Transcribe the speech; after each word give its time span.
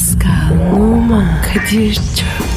Pascal, 0.00 0.72
Oman, 0.72 1.42
Kadir 1.42 1.94
çok 1.94 2.49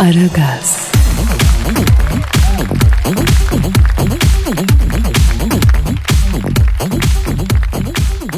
Aragaz, 0.00 0.92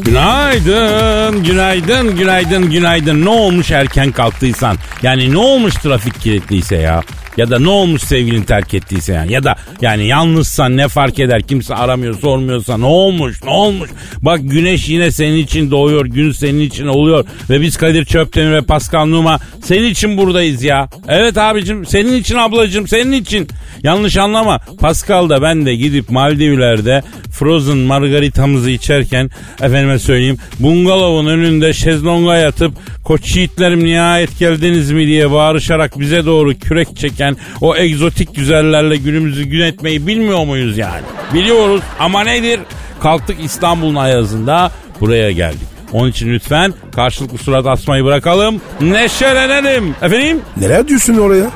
Günaydın, 0.05 1.45
günaydın, 1.45 2.16
günaydın, 2.16 2.71
günaydın. 2.71 3.25
Ne 3.25 3.29
olmuş 3.29 3.71
erken 3.71 4.12
kalktıysan? 4.12 4.77
Yani 5.02 5.33
ne 5.33 5.38
olmuş 5.38 5.75
trafik 5.75 6.21
kilitliyse 6.21 6.77
ya? 6.77 7.02
Ya 7.36 7.50
da 7.50 7.59
ne 7.59 7.68
olmuş 7.68 8.02
sevgilin 8.02 8.42
terk 8.42 8.74
ettiyse 8.74 9.12
yani? 9.12 9.32
Ya 9.32 9.45
da 9.45 9.56
yani 9.80 10.06
yalnızsan 10.06 10.77
ne 10.77 10.88
fark 10.88 11.18
eder? 11.18 11.42
Kimse 11.42 11.74
aramıyor, 11.74 12.18
sormuyorsa 12.18 12.78
ne 12.78 12.84
olmuş? 12.84 13.42
Ne 13.45 13.50
olmuş? 13.50 13.90
Bak 14.23 14.40
güneş 14.42 14.88
yine 14.88 15.10
senin 15.10 15.37
için 15.37 15.70
doğuyor, 15.70 16.06
gün 16.06 16.32
senin 16.32 16.60
için 16.60 16.87
oluyor. 16.87 17.24
Ve 17.50 17.60
biz 17.60 17.76
Kadir 17.76 18.04
Çöptemir 18.04 18.52
ve 18.52 18.62
Pascal 18.62 19.06
Numa 19.06 19.38
senin 19.64 19.87
için 19.87 20.16
buradayız 20.16 20.62
ya. 20.62 20.88
Evet 21.09 21.38
abicim, 21.38 21.87
senin 21.87 22.16
için 22.16 22.37
ablacım, 22.37 22.88
senin 22.88 23.12
için. 23.12 23.48
Yanlış 23.82 24.16
anlama. 24.16 24.59
Pascal 24.80 25.29
da 25.29 25.42
ben 25.42 25.66
de 25.66 25.74
gidip 25.74 26.10
Maldivler'de 26.10 27.02
Frozen 27.30 27.76
margaritamızı 27.76 28.70
içerken 28.70 29.30
efendime 29.62 29.98
söyleyeyim 29.98 30.38
bungalovun 30.60 31.26
önünde 31.26 31.73
şezlonga 31.73 32.37
yatıp 32.37 32.73
koç 33.04 33.37
yiğitlerim 33.37 33.85
nihayet 33.85 34.38
geldiniz 34.38 34.90
mi 34.90 35.07
diye 35.07 35.30
bağırışarak 35.30 36.01
bize 36.01 36.26
doğru 36.26 36.59
kürek 36.59 36.96
çeken 36.96 37.21
o 37.60 37.76
egzotik 37.76 38.34
güzellerle 38.37 38.96
günümüzü 38.96 39.45
gün 39.45 39.60
etmeyi 39.60 40.06
bilmiyor 40.06 40.45
muyuz 40.45 40.78
yani? 40.78 41.02
Biliyoruz 41.34 41.82
ama 41.98 42.24
nedir? 42.24 42.60
Kalktık 43.02 43.37
İstanbul'un 43.45 43.95
ayazında 43.95 44.70
buraya 45.01 45.32
geldik. 45.32 45.68
Onun 45.92 46.10
için 46.10 46.32
lütfen 46.32 46.74
karşılıklı 46.95 47.38
surat 47.38 47.66
asmayı 47.66 48.04
bırakalım. 48.04 48.60
Neşelenelim. 48.80 49.95
Efendim? 50.02 50.40
Neler 50.56 50.88
diyorsun 50.88 51.18
oraya? 51.18 51.51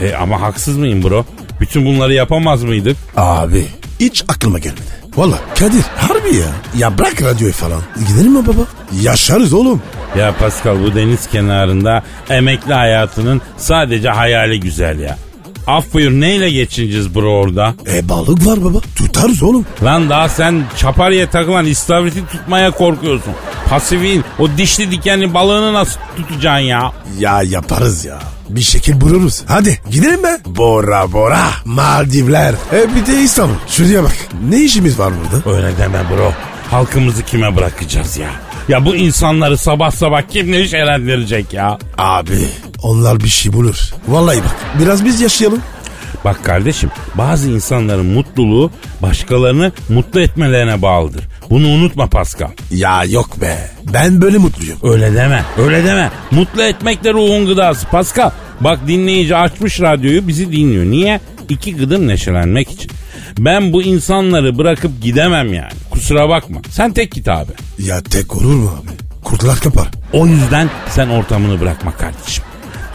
E 0.00 0.14
ama 0.14 0.40
haksız 0.40 0.76
mıyım 0.78 1.02
bro? 1.02 1.24
Bütün 1.60 1.86
bunları 1.86 2.12
yapamaz 2.14 2.64
mıydık? 2.64 2.96
Abi 3.16 3.64
hiç 4.00 4.24
aklıma 4.28 4.58
gelmedi. 4.58 5.01
Valla 5.16 5.38
Kadir 5.58 5.82
harbi 5.96 6.36
ya. 6.36 6.46
Ya 6.76 6.98
bırak 6.98 7.22
radyoyu 7.22 7.52
falan. 7.52 7.82
Gidelim 8.08 8.32
mi 8.32 8.46
baba? 8.46 8.62
Yaşarız 9.02 9.52
oğlum. 9.52 9.82
Ya 10.18 10.34
Pascal 10.40 10.82
bu 10.82 10.94
deniz 10.94 11.26
kenarında 11.26 12.02
emekli 12.30 12.74
hayatının 12.74 13.40
sadece 13.56 14.08
hayali 14.08 14.60
güzel 14.60 14.98
ya. 14.98 15.18
Af 15.66 15.84
buyur 15.94 16.10
neyle 16.10 16.50
geçineceğiz 16.50 17.14
bro 17.14 17.30
orada? 17.30 17.74
E 17.92 18.08
balık 18.08 18.46
var 18.46 18.64
baba. 18.64 18.78
Tutarız 18.96 19.42
oğlum. 19.42 19.66
Lan 19.82 20.10
daha 20.10 20.28
sen 20.28 20.64
çaparıya 20.76 21.30
takılan 21.30 21.66
istavriti 21.66 22.26
tutmaya 22.26 22.70
korkuyorsun. 22.70 23.32
Pasifin 23.68 24.24
o 24.38 24.48
dişli 24.58 24.90
dikenli 24.90 25.34
balığını 25.34 25.72
nasıl 25.72 26.00
tutacaksın 26.16 26.64
ya? 26.64 26.92
Ya 27.18 27.42
yaparız 27.42 28.04
ya. 28.04 28.18
Bir 28.48 28.60
şekil 28.60 29.00
buluruz. 29.00 29.42
Hadi 29.48 29.78
gidelim 29.90 30.22
mi? 30.22 30.38
Bora 30.46 31.12
Bora. 31.12 31.40
Maldivler. 31.64 32.54
E 32.72 32.86
bir 32.94 33.06
de 33.06 33.20
İstanbul. 33.22 33.54
Şuraya 33.68 34.02
bak. 34.02 34.16
Ne 34.48 34.60
işimiz 34.60 34.98
var 34.98 35.12
burada? 35.22 35.56
Öyle 35.56 35.78
deme 35.78 35.98
bro. 36.10 36.32
Halkımızı 36.70 37.22
kime 37.24 37.56
bırakacağız 37.56 38.16
ya? 38.16 38.28
Ya 38.68 38.84
bu 38.84 38.96
insanları 38.96 39.58
sabah 39.58 39.90
sabah 39.90 40.22
kim 40.30 40.52
neşelendirecek 40.52 41.52
ya? 41.52 41.78
Abi 41.98 42.48
onlar 42.82 43.20
bir 43.20 43.28
şey 43.28 43.52
bulur. 43.52 43.90
Vallahi 44.08 44.38
bak 44.38 44.56
biraz 44.80 45.04
biz 45.04 45.20
yaşayalım. 45.20 45.60
Bak 46.24 46.44
kardeşim 46.44 46.90
bazı 47.14 47.50
insanların 47.50 48.06
mutluluğu 48.06 48.70
başkalarını 49.02 49.72
mutlu 49.88 50.20
etmelerine 50.20 50.82
bağlıdır. 50.82 51.24
Bunu 51.50 51.66
unutma 51.68 52.06
Pascal. 52.06 52.50
Ya 52.70 53.04
yok 53.04 53.40
be. 53.40 53.70
Ben 53.94 54.20
böyle 54.22 54.38
mutluyum. 54.38 54.78
Öyle 54.82 55.14
deme, 55.14 55.44
öyle 55.58 55.84
deme. 55.84 56.10
Mutlu 56.30 56.62
etmek 56.62 57.04
de 57.04 57.12
ruhun 57.12 57.46
gıdası 57.46 57.86
Pascal. 57.86 58.30
Bak 58.60 58.78
dinleyici 58.88 59.36
açmış 59.36 59.80
radyoyu 59.80 60.28
bizi 60.28 60.52
dinliyor. 60.52 60.84
Niye? 60.84 61.20
İki 61.48 61.76
gıdım 61.76 62.08
neşelenmek 62.08 62.70
için. 62.70 62.90
Ben 63.38 63.72
bu 63.72 63.82
insanları 63.82 64.58
bırakıp 64.58 65.02
gidemem 65.02 65.54
yani. 65.54 65.72
Kusura 65.90 66.28
bakma. 66.28 66.60
Sen 66.70 66.92
tek 66.92 67.12
git 67.12 67.28
abi. 67.28 67.52
Ya 67.78 68.02
tek 68.02 68.36
olur 68.36 68.54
mu 68.54 68.70
abi? 68.82 68.90
Kurtlar 69.24 69.58
kapar. 69.60 69.88
O 70.12 70.26
yüzden 70.26 70.70
sen 70.90 71.08
ortamını 71.08 71.60
bırakma 71.60 71.92
kardeşim. 71.92 72.44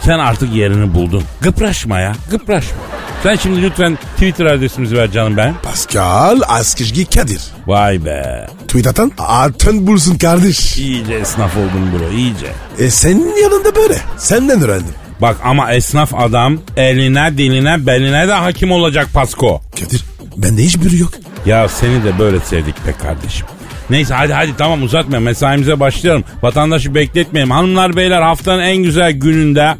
Sen 0.00 0.18
artık 0.18 0.54
yerini 0.54 0.94
buldun. 0.94 1.22
Gıpraşma 1.40 2.00
ya, 2.00 2.12
gıpraşma. 2.30 2.78
Sen 3.22 3.36
şimdi 3.36 3.62
lütfen 3.62 3.98
Twitter 4.14 4.46
adresimizi 4.46 4.96
ver 4.96 5.10
canım 5.10 5.36
ben. 5.36 5.54
Pascal 5.62 6.40
Askışgi 6.48 7.04
Kadir. 7.04 7.40
Vay 7.66 8.04
be. 8.04 8.46
Tweet 8.68 8.86
atan 8.86 9.12
altın 9.18 9.86
bulsun 9.86 10.18
kardeş. 10.18 10.76
İyice 10.78 11.14
esnaf 11.14 11.56
oldun 11.56 11.92
bro, 11.92 12.16
iyice. 12.16 12.46
E 12.78 12.90
senin 12.90 13.42
yanında 13.42 13.76
böyle. 13.76 13.98
Senden 14.16 14.60
öğrendim. 14.62 14.94
Bak 15.20 15.36
ama 15.44 15.72
esnaf 15.72 16.14
adam 16.14 16.58
eline, 16.76 17.38
diline, 17.38 17.86
beline 17.86 18.28
de 18.28 18.32
hakim 18.32 18.72
olacak 18.72 19.08
Pasko. 19.14 19.60
Kadir 19.80 20.04
bende 20.36 20.62
hiçbiri 20.62 20.98
yok. 20.98 21.12
Ya 21.46 21.68
seni 21.68 22.04
de 22.04 22.18
böyle 22.18 22.40
sevdik 22.40 22.86
be 22.86 22.92
kardeşim. 23.02 23.46
Neyse 23.90 24.14
hadi 24.14 24.32
hadi 24.32 24.56
tamam 24.58 24.82
uzatma 24.82 25.20
mesaimize 25.20 25.80
başlayalım. 25.80 26.24
Vatandaşı 26.42 26.94
bekletmeyelim. 26.94 27.50
Hanımlar 27.50 27.96
beyler 27.96 28.22
haftanın 28.22 28.62
en 28.62 28.76
güzel 28.76 29.12
gününde 29.12 29.74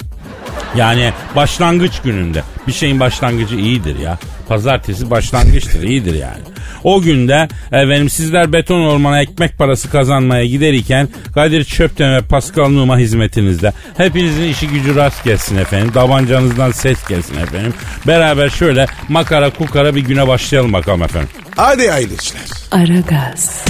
yani 0.77 1.13
başlangıç 1.37 2.01
gününde 2.05 2.43
bir 2.67 2.73
şeyin 2.73 3.01
başlangıcı 3.01 3.57
iyidir 3.57 3.99
ya. 3.99 4.19
Pazartesi 4.49 5.11
başlangıçtır 5.11 5.83
iyidir 5.83 6.15
yani. 6.15 6.43
O 6.85 7.01
günde 7.01 7.49
efendim 7.67 8.11
sizler 8.11 8.53
beton 8.53 8.81
ormana 8.81 9.21
ekmek 9.21 9.59
parası 9.59 9.91
kazanmaya 9.91 10.47
giderken 10.47 11.09
Kadir 11.35 11.65
Çöpten 11.65 12.15
ve 12.17 12.21
Pascal 12.21 12.69
Numa 12.69 12.99
hizmetinizde. 12.99 13.73
Hepinizin 13.97 14.49
işi 14.49 14.69
gücü 14.69 14.95
rast 14.97 15.25
gelsin 15.25 15.57
efendim. 15.57 15.91
Davancanızdan 15.95 16.71
ses 16.71 17.09
gelsin 17.09 17.41
efendim. 17.41 17.75
Beraber 18.07 18.51
şöyle 18.51 18.87
makara 19.09 19.51
kukara 19.51 19.95
bir 19.95 20.01
güne 20.01 20.29
başlayalım 20.29 20.73
bakalım 20.73 21.03
efendim. 21.03 21.29
Hadi 21.57 21.89
hayırlı 21.89 22.15
işler. 22.15 22.43
Aragaz, 22.71 23.65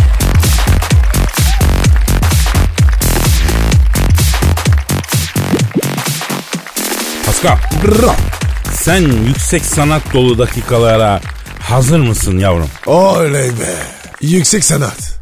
Pascal 7.43 7.59
sen 8.73 9.01
yüksek 9.27 9.65
sanat 9.65 10.03
dolu 10.15 10.39
dakikalara 10.39 11.21
hazır 11.61 12.01
mısın 12.01 12.39
yavrum? 12.39 12.69
Oley 12.87 13.51
be. 13.51 13.75
Yüksek 14.21 14.65
sanat. 14.65 15.21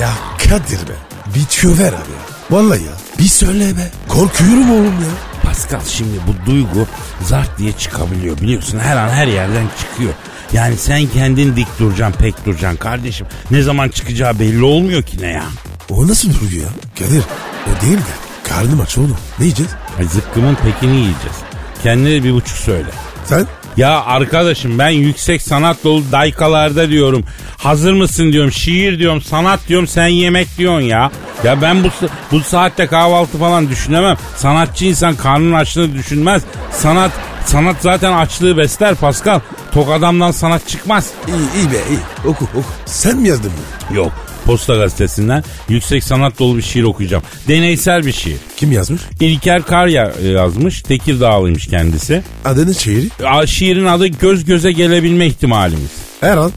Ya 0.00 0.10
Kadir 0.38 0.88
be. 0.88 0.92
Bir 1.34 1.78
ver 1.78 1.92
abi. 1.92 2.16
Vallahi 2.50 2.82
ya. 2.82 2.92
Bir 3.18 3.28
söyle 3.28 3.76
be. 3.76 3.90
Korkuyorum 4.08 4.70
oğlum 4.72 4.84
ya. 4.86 5.42
Pascal 5.42 5.80
şimdi 5.88 6.18
bu 6.26 6.50
duygu 6.50 6.86
zart 7.22 7.58
diye 7.58 7.72
çıkabiliyor 7.72 8.40
biliyorsun 8.40 8.78
her 8.78 8.96
an 8.96 9.08
her 9.08 9.26
yerden 9.26 9.66
çıkıyor. 9.80 10.12
Yani 10.52 10.76
sen 10.76 11.06
kendin 11.06 11.56
dik 11.56 11.78
duracaksın 11.78 12.20
pek 12.22 12.46
duracaksın 12.46 12.78
kardeşim. 12.78 13.26
Ne 13.50 13.62
zaman 13.62 13.88
çıkacağı 13.88 14.38
belli 14.38 14.62
olmuyor 14.64 15.02
ki 15.02 15.20
ne 15.20 15.30
ya. 15.30 15.44
O 15.90 16.08
nasıl 16.08 16.28
durgu 16.28 16.54
ya? 16.56 16.68
Kadir 16.98 17.22
o 17.66 17.82
değil 17.86 17.98
de. 17.98 18.27
Karnım 18.48 18.80
aç 18.80 18.98
oğlum. 18.98 19.16
Ne 19.38 19.44
yiyeceğiz? 19.44 19.72
Ay 19.98 20.04
zıkkımın 20.04 20.54
pekini 20.54 20.96
yiyeceğiz. 20.96 21.36
Kendine 21.82 22.24
bir 22.24 22.32
buçuk 22.32 22.58
söyle. 22.58 22.88
Sen? 23.24 23.46
Ya 23.76 24.04
arkadaşım 24.04 24.78
ben 24.78 24.88
yüksek 24.88 25.42
sanat 25.42 25.84
dolu 25.84 26.02
daykalarda 26.12 26.90
diyorum. 26.90 27.24
Hazır 27.58 27.92
mısın 27.92 28.32
diyorum. 28.32 28.52
Şiir 28.52 28.98
diyorum. 28.98 29.22
Sanat 29.22 29.60
diyorum. 29.68 29.86
Sen 29.86 30.06
yemek 30.06 30.58
diyorsun 30.58 30.86
ya. 30.86 31.10
Ya 31.44 31.62
ben 31.62 31.84
bu 31.84 31.88
bu 32.32 32.40
saatte 32.40 32.86
kahvaltı 32.86 33.38
falan 33.38 33.68
düşünemem. 33.68 34.16
Sanatçı 34.36 34.84
insan 34.84 35.16
karnın 35.16 35.52
açlığını 35.52 35.94
düşünmez. 35.94 36.42
Sanat 36.72 37.10
sanat 37.46 37.76
zaten 37.80 38.12
açlığı 38.12 38.56
besler 38.56 38.94
Pascal. 38.94 39.40
Tok 39.72 39.90
adamdan 39.92 40.30
sanat 40.30 40.68
çıkmaz. 40.68 41.10
İyi 41.28 41.62
iyi 41.62 41.70
be 41.72 41.76
iyi. 41.90 42.28
Oku 42.30 42.44
oku. 42.44 42.64
Sen 42.86 43.16
mi 43.16 43.28
yazdın 43.28 43.52
bunu? 43.90 43.96
Yok. 43.96 44.12
Posta 44.48 44.76
gazetesinden 44.76 45.44
yüksek 45.68 46.04
sanat 46.04 46.38
dolu 46.38 46.56
bir 46.56 46.62
şiir 46.62 46.82
okuyacağım. 46.82 47.22
Deneysel 47.48 48.06
bir 48.06 48.12
şiir. 48.12 48.36
Kim 48.56 48.72
yazmış? 48.72 49.02
İlker 49.20 49.62
Karya 49.62 50.12
e, 50.22 50.28
yazmış. 50.28 50.82
Tekirdağlıymış 50.82 51.66
kendisi. 51.66 52.22
Adını 52.44 52.74
şehri? 52.74 53.06
A- 53.26 53.46
Şiirin 53.46 53.84
adı 53.86 54.06
göz 54.06 54.44
göze 54.44 54.72
gelebilme 54.72 55.26
ihtimalimiz. 55.26 55.90
Her 56.20 56.36
an. 56.36 56.52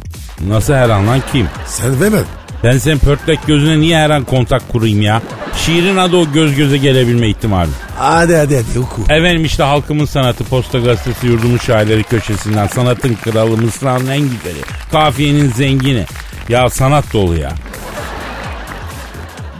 Nasıl 0.47 0.73
her 0.73 0.89
an 0.89 1.07
lan 1.07 1.19
kim? 1.31 1.47
Sen 1.67 2.01
ve 2.01 2.13
ben. 2.13 2.23
Ben 2.63 2.77
senin 2.77 2.97
pörtlek 2.99 3.39
gözüne 3.47 3.79
niye 3.79 3.97
her 3.97 4.09
an 4.09 4.23
kontak 4.23 4.69
kurayım 4.69 5.01
ya? 5.01 5.21
Şiirin 5.65 5.97
adı 5.97 6.17
o 6.17 6.31
göz 6.33 6.55
göze 6.55 6.77
gelebilme 6.77 7.29
ihtimali. 7.29 7.69
Hadi 7.97 8.35
hadi 8.35 8.55
hadi 8.55 8.79
oku. 8.79 9.01
Efendim 9.03 9.45
işte 9.45 9.63
halkımın 9.63 10.05
sanatı 10.05 10.43
Posta 10.43 10.79
Gazetesi 10.79 11.27
yurdumun 11.27 11.57
şairleri 11.57 12.03
köşesinden 12.03 12.67
sanatın 12.67 13.17
kralı 13.23 13.57
mısranın 13.57 14.07
en 14.07 14.21
güzeli 14.21 14.61
kafiyenin 14.91 15.51
zengini 15.51 16.05
ya 16.49 16.69
sanat 16.69 17.13
dolu 17.13 17.35
ya. 17.35 17.51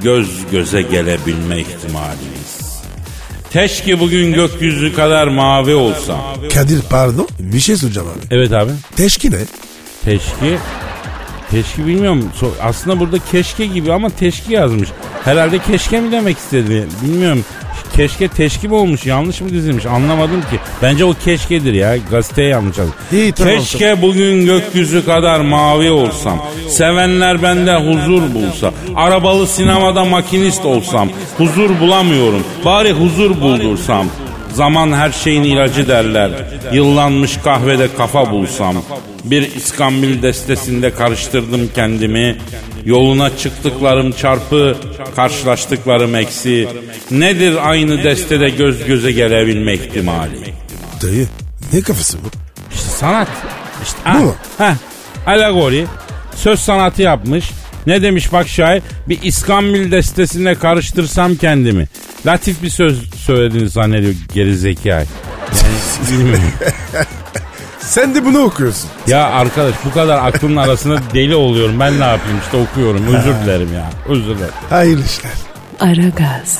Göz 0.04 0.51
göze 0.51 0.81
gelebilme 0.81 1.60
ihtimalimiz. 1.60 2.81
Teşke 3.50 4.00
bugün 4.00 4.33
gökyüzü 4.33 4.95
kadar 4.95 5.28
mavi 5.28 5.75
olsa. 5.75 6.18
Kadir 6.54 6.81
pardon 6.89 7.28
bir 7.39 7.60
şey 7.60 7.75
soracağım 7.75 8.07
abi. 8.07 8.36
Evet 8.36 8.51
abi. 8.54 8.72
Teşki 8.95 9.31
ne? 9.31 9.38
Teşki. 10.06 10.57
Teşki 11.51 11.88
bilmiyorum. 11.88 12.30
Aslında 12.62 13.00
burada 13.00 13.18
keşke 13.31 13.66
gibi 13.66 13.94
ama 13.94 14.10
teşki 14.10 14.54
yazmış. 14.54 14.89
Herhalde 15.24 15.60
keşke 15.60 16.01
mi 16.01 16.12
demek 16.12 16.38
istedi? 16.38 16.88
Bilmiyorum. 17.04 17.45
Keşke 18.01 18.27
teşki 18.27 18.68
mi 18.68 18.74
olmuş? 18.74 19.06
Yanlış 19.06 19.42
mı 19.42 19.50
dizilmiş? 19.50 19.86
Anlamadım 19.86 20.42
ki. 20.42 20.59
Bence 20.81 21.06
o 21.06 21.13
keşkedir 21.25 21.74
ya. 21.74 21.98
Gazeteye 22.12 22.48
yanlış 22.48 22.77
yazmış. 22.77 22.95
Keşke 23.71 24.01
bugün 24.01 24.45
gökyüzü 24.45 25.06
kadar 25.06 25.39
mavi 25.39 25.92
olsam. 25.92 26.45
Sevenler 26.68 27.44
bende 27.44 27.75
huzur 27.75 28.33
bulsa. 28.33 28.71
Arabalı 28.95 29.48
sinemada 29.48 30.06
makinist 30.06 30.65
olsam. 30.65 31.09
Huzur 31.38 31.80
bulamıyorum. 31.80 32.44
Bari 32.65 32.92
huzur 32.92 33.42
buldursam. 33.42 34.07
Zaman 34.53 34.92
her 34.94 35.12
şeyin 35.12 35.44
ilacı 35.44 35.88
derler. 35.88 36.31
Yıllanmış 36.74 37.38
kahvede 37.38 37.88
kafa 37.98 38.31
bulsam. 38.31 38.75
Bir 39.24 39.56
iskambil 39.56 40.21
destesinde 40.21 40.94
karıştırdım 40.94 41.69
kendimi. 41.75 42.38
Yoluna 42.86 43.38
çıktıklarım 43.38 44.12
çarpı, 44.12 44.77
karşılaştıklarım 45.15 46.15
eksi. 46.15 46.68
Nedir 47.12 47.69
aynı 47.69 48.03
destede 48.03 48.50
göz 48.50 48.86
göze 48.86 49.12
gelebilme 49.12 49.74
ihtimali? 49.74 50.53
Dayı 51.01 51.27
ne 51.74 51.81
kafası 51.81 52.18
bu? 52.18 52.27
İşte 52.74 52.89
sanat. 52.89 53.27
İşte, 53.83 53.98
Bu 54.06 54.09
ha, 54.09 54.69
mu? 54.69 54.75
alegori. 55.25 55.86
Söz 56.36 56.59
sanatı 56.59 57.01
yapmış. 57.01 57.51
Ne 57.88 58.01
demiş 58.01 58.33
bak 58.33 58.48
şair? 58.48 58.83
Bir 59.10 59.22
İskambil 59.22 59.92
destesinde 59.92 60.56
karıştırsam 60.56 61.36
kendimi. 61.36 61.88
Latif 62.25 62.63
bir 62.63 62.69
söz 62.69 63.13
söylediğini 63.16 63.69
zannediyor 63.69 64.13
gerizekalı. 64.33 64.89
Yani 64.94 65.06
bilmiyorum. 66.12 66.44
Sen 67.80 68.16
de 68.16 68.25
bunu 68.25 68.39
okuyorsun. 68.39 68.89
ya 69.07 69.25
arkadaş 69.30 69.75
bu 69.86 69.94
kadar 69.94 70.25
aklımın 70.28 70.56
arasında 70.57 71.00
deli 71.13 71.36
oluyorum. 71.36 71.80
Ben 71.80 72.00
ne 72.00 72.04
yapayım 72.04 72.39
işte 72.45 72.57
okuyorum. 72.57 73.07
Özür 73.07 73.33
dilerim 73.45 73.74
ya. 73.74 73.89
Özür 74.10 74.24
dilerim. 74.38 74.54
Hayırlı 74.69 75.04
işler. 75.06 75.31
Aragaz, 75.80 76.60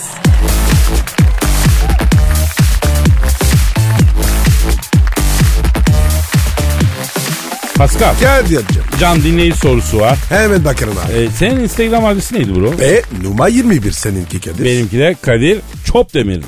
Pascal. 7.78 8.16
Gel 8.20 8.48
diyeceğim. 8.50 8.88
Can 9.02 9.24
dinleyici 9.24 9.58
sorusu 9.58 10.00
var. 10.00 10.18
Hemen 10.30 10.66
bakarım 10.66 10.94
abi. 11.06 11.18
Ee, 11.18 11.30
senin 11.30 11.60
Instagram 11.60 12.06
adresi 12.06 12.36
neydi 12.36 12.56
bro? 12.56 12.74
Ve 12.80 13.02
numara 13.24 13.48
21 13.48 13.92
seninki 13.92 14.40
Kadir. 14.42 14.66
Benimki 14.66 15.00
de 15.00 15.16
Kadir 15.22 15.60
Çopdemir'di. 15.86 16.46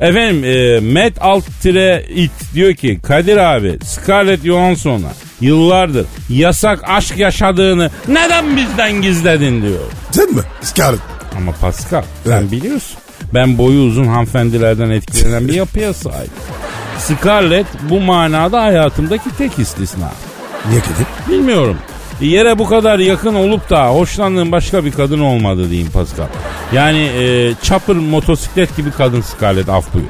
Efendim 0.00 0.44
e, 0.44 0.80
Met 0.80 1.14
alt 1.20 1.44
tire 1.62 2.06
it 2.14 2.30
diyor 2.54 2.74
ki 2.74 3.00
Kadir 3.02 3.36
abi 3.36 3.78
Scarlett 3.84 4.44
Johansson'a 4.44 5.12
yıllardır 5.40 6.06
yasak 6.28 6.80
aşk 6.86 7.16
yaşadığını 7.18 7.90
neden 8.08 8.56
bizden 8.56 9.02
gizledin 9.02 9.62
diyor. 9.62 9.80
Sen 10.10 10.34
mi? 10.34 10.42
Scarlett. 10.62 11.00
Ama 11.36 11.52
Pascal 11.52 12.02
sen 12.24 12.32
Evet. 12.32 12.52
biliyorsun 12.52 12.96
ben 13.34 13.58
boyu 13.58 13.80
uzun 13.80 14.04
hanımefendilerden 14.06 14.90
etkilenen 14.90 15.48
bir 15.48 15.54
yapıya 15.54 15.94
sahip. 15.94 16.30
Scarlett 16.98 17.66
bu 17.90 18.00
manada 18.00 18.62
hayatımdaki 18.62 19.36
tek 19.38 19.58
istisna. 19.58 20.12
Niye 20.68 20.80
Kadir? 20.80 21.06
Bilmiyorum. 21.32 21.78
Yere 22.20 22.58
bu 22.58 22.68
kadar 22.68 22.98
yakın 22.98 23.34
olup 23.34 23.70
da 23.70 23.86
hoşlandığım 23.88 24.52
başka 24.52 24.84
bir 24.84 24.92
kadın 24.92 25.20
olmadı 25.20 25.70
diyeyim 25.70 25.90
Pascal. 25.90 26.26
Yani 26.72 26.98
e, 26.98 27.52
chopper 27.62 27.96
motosiklet 27.96 28.76
gibi 28.76 28.90
kadın 28.90 29.20
Scarlett 29.20 29.68
af 29.68 29.94
buyur. 29.94 30.06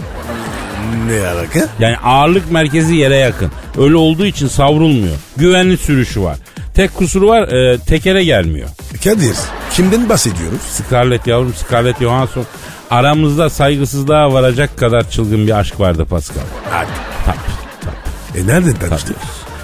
Ne 1.08 1.26
alaka? 1.28 1.68
Yani 1.78 1.96
ağırlık 1.96 2.50
merkezi 2.52 2.94
yere 2.94 3.16
yakın. 3.16 3.50
Öyle 3.78 3.96
olduğu 3.96 4.26
için 4.26 4.48
savrulmuyor. 4.48 5.16
Güvenli 5.36 5.76
sürüşü 5.76 6.22
var. 6.22 6.36
Tek 6.74 6.94
kusuru 6.94 7.28
var 7.28 7.48
e, 7.48 7.78
tekere 7.78 8.24
gelmiyor. 8.24 8.68
Kadir 9.04 9.36
kimden 9.72 10.08
bahsediyoruz? 10.08 10.60
Scarlett 10.60 11.26
yavrum 11.26 11.54
Scarlett 11.54 11.98
Johansson 12.00 12.44
aramızda 12.90 13.50
saygısızlığa 13.50 14.32
varacak 14.32 14.78
kadar 14.78 15.10
çılgın 15.10 15.46
bir 15.46 15.58
aşk 15.58 15.80
vardı 15.80 16.04
Pascal. 16.04 16.42
Hadi. 16.70 16.88
Tabii, 17.26 17.36
tabii. 17.80 18.40
E 18.40 18.46
nereden 18.46 18.74
tanıştık? 18.74 19.16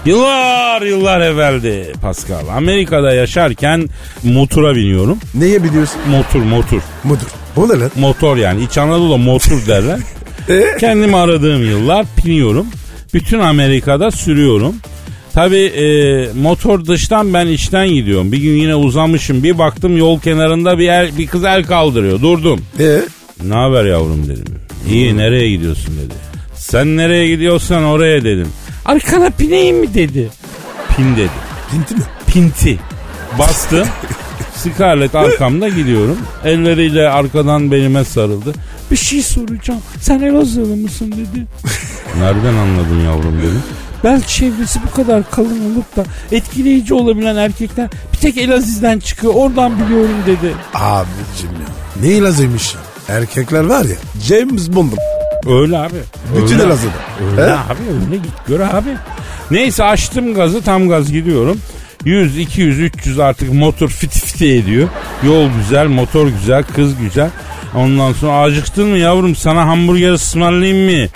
Yıllar 0.05 0.83
yıllar 0.83 1.21
evveldi 1.21 1.93
Pascal. 2.03 2.49
Amerika'da 2.57 3.13
yaşarken 3.13 3.89
motora 4.25 4.75
biniyorum. 4.77 5.19
Neye 5.35 5.65
biliyorsun? 5.65 6.01
Motor 6.11 6.41
motor. 6.41 6.81
Mudur. 7.05 7.27
O 7.57 7.69
ne 7.69 7.81
lan? 7.81 7.91
Motor 7.97 8.37
yani. 8.37 8.65
İç 8.65 8.79
Anadolu'da 8.79 9.17
motor 9.17 9.67
derler. 9.67 9.99
E? 10.49 10.77
Kendimi 10.81 11.17
aradığım 11.17 11.71
yıllar 11.71 12.07
biniyorum. 12.27 12.67
Bütün 13.15 13.39
Amerika'da 13.39 14.11
sürüyorum. 14.11 14.75
Tabi 15.33 15.73
motor 16.43 16.87
dıştan 16.87 17.35
ben 17.35 17.47
içten 17.47 17.89
gidiyorum. 17.89 18.33
Bir 18.33 18.39
gün 18.39 18.51
yine 18.57 18.75
uzamışım. 18.75 19.43
Bir 19.43 19.59
baktım 19.59 19.97
yol 19.97 20.21
kenarında 20.21 20.79
bir, 20.79 20.89
el, 20.89 21.19
bir 21.19 21.27
kız 21.27 21.45
el 21.45 21.65
kaldırıyor. 21.65 22.21
Durdum. 22.21 22.61
E? 22.81 23.01
Ne 23.45 23.55
haber 23.55 23.85
yavrum 23.85 24.29
dedim. 24.29 24.55
İyi 24.91 25.17
nereye 25.17 25.51
gidiyorsun 25.51 25.97
dedi. 25.97 26.15
Sen 26.55 26.97
nereye 26.97 27.29
gidiyorsan 27.29 27.85
oraya 27.85 28.25
dedim. 28.25 28.49
Arkana 28.91 29.31
pineyim 29.31 29.77
mi 29.77 29.95
dedi. 29.95 30.31
Pin 30.97 31.17
dedi. 31.17 31.31
Pinti 31.71 31.95
mi? 31.95 32.03
Pinti. 32.27 32.79
Bastım. 33.39 33.89
Scarlett 34.57 35.15
arkamda 35.15 35.69
gidiyorum. 35.69 36.19
Elleriyle 36.45 37.09
arkadan 37.09 37.71
belime 37.71 38.05
sarıldı. 38.05 38.55
Bir 38.91 38.97
şey 38.97 39.23
soracağım. 39.23 39.81
Sen 40.01 40.21
Elazığlı 40.21 40.77
mısın 40.77 41.13
dedi. 41.13 41.47
Nereden 42.19 42.55
anladın 42.55 43.01
yavrum 43.05 43.39
dedim. 43.39 43.63
Bel 44.05 44.23
çevresi 44.23 44.81
bu 44.87 44.97
kadar 44.97 45.31
kalın 45.31 45.75
olup 45.75 45.97
da 45.97 46.05
etkileyici 46.33 46.95
olabilen 46.95 47.37
erkekler 47.37 47.89
bir 48.13 48.19
tek 48.19 48.37
Elaziz'den 48.37 48.99
çıkıyor. 48.99 49.35
Oradan 49.35 49.73
biliyorum 49.81 50.17
dedi. 50.27 50.55
Abicim 50.75 51.51
ya. 51.51 52.03
Ne 52.03 52.21
lazımmış 52.21 52.75
ya? 52.75 52.81
Erkekler 53.17 53.65
var 53.65 53.85
ya. 53.85 53.97
James 54.23 54.73
Bond. 54.73 54.93
Öyle 55.47 55.79
abi. 55.79 55.95
Bütün 56.37 56.55
Öyle. 56.55 56.63
Elazığ'da. 56.67 56.91
Öyle 57.31 57.51
He? 57.51 57.55
abi 57.55 57.81
öyle 58.07 58.17
git 58.17 58.33
gör 58.49 58.61
abi. 58.61 58.97
Neyse 59.51 59.85
açtım 59.85 60.35
gazı 60.35 60.63
tam 60.63 60.89
gaz 60.89 61.13
gidiyorum. 61.13 61.59
100, 62.05 62.39
200, 62.39 62.79
300 62.79 63.19
artık 63.19 63.53
motor 63.55 63.89
fit 63.89 64.13
fit 64.13 64.43
ediyor. 64.43 64.89
Yol 65.27 65.49
güzel, 65.59 65.87
motor 65.87 66.29
güzel, 66.29 66.65
kız 66.77 66.93
güzel. 67.01 67.31
Ondan 67.75 68.13
sonra 68.13 68.41
acıktın 68.41 68.89
mı 68.89 68.99
yavrum 68.99 69.37
sana 69.37 69.67
hamburger 69.67 70.13
ısmarlayayım 70.13 71.01
mı? 71.01 71.09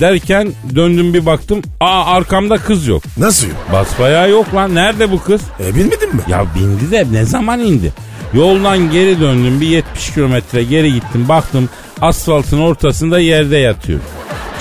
Derken 0.00 0.52
döndüm 0.74 1.14
bir 1.14 1.26
baktım. 1.26 1.62
Aa 1.80 2.04
arkamda 2.04 2.58
kız 2.58 2.86
yok. 2.86 3.02
Nasıl 3.18 3.46
yok? 3.48 3.56
Basbayağı 3.72 4.30
yok 4.30 4.54
lan. 4.54 4.74
Nerede 4.74 5.10
bu 5.10 5.22
kız? 5.22 5.40
E 5.60 5.74
bilmedin 5.74 6.16
mi? 6.16 6.22
Ya 6.28 6.44
bindi 6.54 6.90
de 6.90 7.06
ne 7.12 7.24
zaman 7.24 7.60
indi? 7.60 7.92
Yoldan 8.34 8.90
geri 8.90 9.20
döndüm 9.20 9.60
bir 9.60 9.66
70 9.66 10.14
kilometre 10.14 10.62
geri 10.64 10.92
gittim 10.92 11.28
baktım 11.28 11.68
asfaltın 12.02 12.60
ortasında 12.60 13.18
yerde 13.18 13.56
yatıyor. 13.56 14.00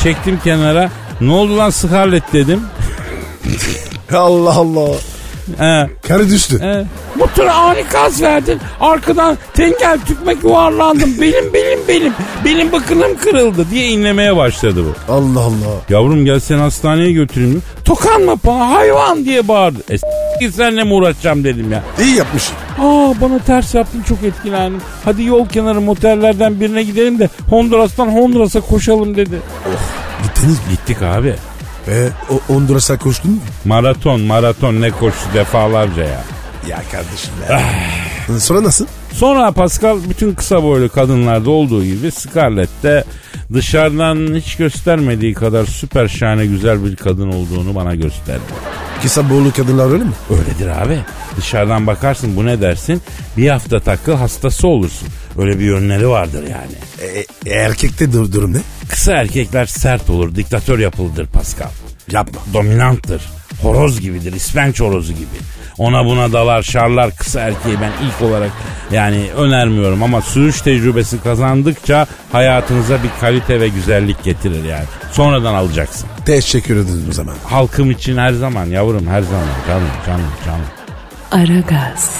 Çektim 0.03 0.39
kenara 0.43 0.89
ne 1.21 1.31
oldu 1.31 1.57
lan 1.57 1.69
Scarlett 1.69 2.33
dedim. 2.33 2.61
Allah 4.13 4.53
Allah. 4.55 4.95
He, 5.57 5.89
Karı 6.07 6.29
düştü. 6.29 6.59
He. 7.17 7.23
Motora 7.23 7.53
ani 7.53 7.83
gaz 7.91 8.21
verdin. 8.21 8.59
Arkadan 8.79 9.37
tengel 9.53 9.99
tükmek 10.05 10.43
yuvarlandım. 10.43 11.21
Belim 11.21 11.53
belim 11.53 11.79
belim. 11.87 12.13
Belim 12.45 12.71
bakınım 12.71 13.17
kırıldı 13.17 13.65
diye 13.71 13.87
inlemeye 13.87 14.35
başladı 14.35 14.83
bu. 14.85 15.13
Allah 15.13 15.39
Allah. 15.39 15.75
Yavrum 15.89 16.25
gel 16.25 16.39
seni 16.39 16.59
hastaneye 16.59 17.11
götüreyim. 17.11 17.61
Tokanma 17.85 18.35
bana 18.45 18.69
hayvan 18.73 19.25
diye 19.25 19.47
bağırdı. 19.47 19.79
E 19.89 19.97
s- 19.97 20.07
git 20.39 20.55
seninle 20.55 20.83
mi 20.83 20.93
uğraşacağım 20.93 21.43
dedim 21.43 21.71
ya. 21.71 21.83
İyi 22.01 22.15
yapmışsın. 22.15 22.55
Aa 22.79 23.13
bana 23.21 23.39
ters 23.39 23.73
yaptın 23.75 24.01
çok 24.09 24.23
etkilendim. 24.23 24.81
Hadi 25.05 25.23
yol 25.23 25.47
kenarı 25.49 25.81
motellerden 25.81 26.59
birine 26.59 26.83
gidelim 26.83 27.19
de 27.19 27.29
Honduras'tan 27.49 28.07
Honduras'a 28.07 28.61
koşalım 28.61 29.15
dedi. 29.15 29.39
Gittiniz 30.23 30.53
mi? 30.57 30.63
Gittik 30.71 31.01
abi. 31.01 31.35
E, 31.87 32.07
o 32.29 32.53
Honduras'a 32.53 32.97
koştun 32.97 33.31
mu? 33.31 33.37
Maraton 33.65 34.21
maraton 34.21 34.81
ne 34.81 34.91
koştu 34.91 35.19
defalarca 35.33 36.03
ya. 36.03 36.21
Ya 36.67 36.83
kardeşim 36.91 37.33
ya. 37.49 37.61
Sonra 38.39 38.63
nasıl? 38.63 38.85
Sonra 39.13 39.51
Pascal 39.51 39.99
bütün 40.09 40.33
kısa 40.33 40.63
boylu 40.63 40.89
kadınlarda 40.89 41.49
olduğu 41.49 41.85
gibi 41.85 42.11
Scarlett'te 42.11 43.03
dışarıdan 43.53 44.35
hiç 44.35 44.55
göstermediği 44.55 45.33
kadar 45.33 45.65
süper 45.65 46.07
şahane 46.07 46.45
güzel 46.45 46.85
bir 46.85 46.95
kadın 46.95 47.31
olduğunu 47.31 47.75
bana 47.75 47.95
gösterdi. 47.95 48.41
Kısa 49.01 49.29
boğulu 49.29 49.51
kadınlar 49.51 49.91
öyle 49.91 50.03
mi? 50.03 50.11
Öyledir 50.29 50.83
abi. 50.83 50.99
Dışarıdan 51.37 51.87
bakarsın 51.87 52.35
bu 52.37 52.45
ne 52.45 52.61
dersin? 52.61 53.01
Bir 53.37 53.49
hafta 53.49 53.79
takıl 53.79 54.15
hastası 54.15 54.67
olursun. 54.67 55.07
Öyle 55.37 55.59
bir 55.59 55.65
yönleri 55.65 56.09
vardır 56.09 56.43
yani. 56.43 56.71
E, 57.01 57.25
e, 57.45 57.53
erkekte 57.53 58.13
dur, 58.13 58.31
durum 58.31 58.53
ne? 58.53 58.59
Kısa 58.89 59.13
erkekler 59.13 59.65
sert 59.65 60.09
olur, 60.09 60.35
diktatör 60.35 60.79
yapılıdır 60.79 61.27
Pascal. 61.27 61.69
Yapma. 62.11 62.41
Dominanttır. 62.53 63.21
Horoz 63.61 63.99
gibidir, 64.01 64.33
ispenç 64.33 64.79
horozu 64.79 65.13
gibi. 65.13 65.37
Ona 65.77 66.05
buna 66.05 66.31
dalar, 66.33 66.61
şarlar 66.63 67.11
kısa 67.15 67.39
erkeği 67.41 67.77
ben 67.81 67.91
ilk 68.05 68.21
olarak 68.29 68.51
yani 68.91 69.29
önermiyorum 69.37 70.03
ama 70.03 70.21
sürüş 70.21 70.61
tecrübesi 70.61 71.23
kazandıkça 71.23 72.07
hayatınıza 72.31 73.03
bir 73.03 73.09
kalite 73.21 73.59
ve 73.59 73.67
güzellik 73.67 74.23
getirir 74.23 74.63
yani. 74.63 74.85
Sonradan 75.11 75.53
alacaksın. 75.53 76.09
Teşekkür 76.25 76.75
ederim 76.75 77.05
o 77.09 77.13
zaman. 77.13 77.35
Halkım 77.43 77.91
için 77.91 78.17
her 78.17 78.33
zaman 78.33 78.65
yavrum 78.65 79.07
her 79.07 79.21
zaman 79.21 79.47
canım 79.67 79.87
canım 80.05 80.31
canım. 80.45 80.65
Aragaz, 81.31 82.17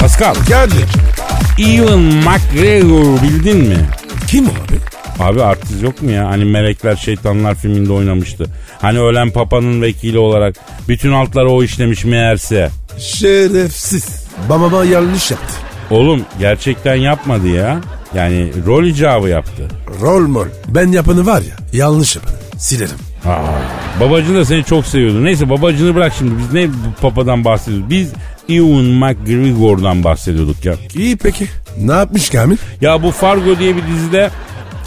Pascal, 0.00 0.34
Geldik. 0.48 0.88
Ewan 1.58 2.00
McGregor 2.00 3.22
bildin 3.22 3.56
mi? 3.56 3.76
Kim 4.28 4.44
abi? 4.46 4.78
Abi 5.18 5.42
artist 5.42 5.82
yok 5.82 6.02
mu 6.02 6.10
ya? 6.10 6.28
Hani 6.28 6.44
Melekler 6.44 6.96
Şeytanlar 6.96 7.54
filminde 7.54 7.92
oynamıştı. 7.92 8.46
Hani 8.80 8.98
ölen 9.00 9.30
papanın 9.30 9.82
vekili 9.82 10.18
olarak 10.18 10.56
bütün 10.88 11.12
altları 11.12 11.50
o 11.50 11.62
işlemiş 11.62 12.04
meğerse. 12.04 12.70
Şerefsiz. 12.98 14.26
Babama 14.48 14.84
yanlış 14.84 15.30
yaptı. 15.30 15.54
Oğlum 15.90 16.22
gerçekten 16.38 16.94
yapmadı 16.94 17.48
ya. 17.48 17.80
Yani 18.14 18.52
rol 18.66 18.84
icabı 18.84 19.28
yaptı. 19.28 19.68
Rol 20.00 20.26
mol. 20.28 20.46
Ben 20.68 20.92
yapanı 20.92 21.26
var 21.26 21.40
ya 21.42 21.56
yanlış 21.72 22.16
yapanı. 22.16 22.34
Silerim. 22.58 22.96
Ha, 23.24 23.42
babacın 24.00 24.34
da 24.34 24.44
seni 24.44 24.64
çok 24.64 24.86
seviyordu. 24.86 25.24
Neyse 25.24 25.50
babacını 25.50 25.94
bırak 25.94 26.12
şimdi. 26.18 26.32
Biz 26.38 26.52
ne 26.52 26.68
papadan 27.00 27.44
bahsediyoruz? 27.44 27.90
Biz 27.90 28.12
Ewan 28.48 28.84
McGregor'dan 28.84 30.04
bahsediyorduk 30.04 30.64
ya. 30.64 30.74
İyi 30.94 31.16
peki. 31.16 31.46
Ne 31.80 31.92
yapmış 31.92 32.30
Kamil? 32.30 32.56
Ya 32.80 33.02
bu 33.02 33.10
Fargo 33.10 33.58
diye 33.58 33.76
bir 33.76 33.82
dizide 33.86 34.30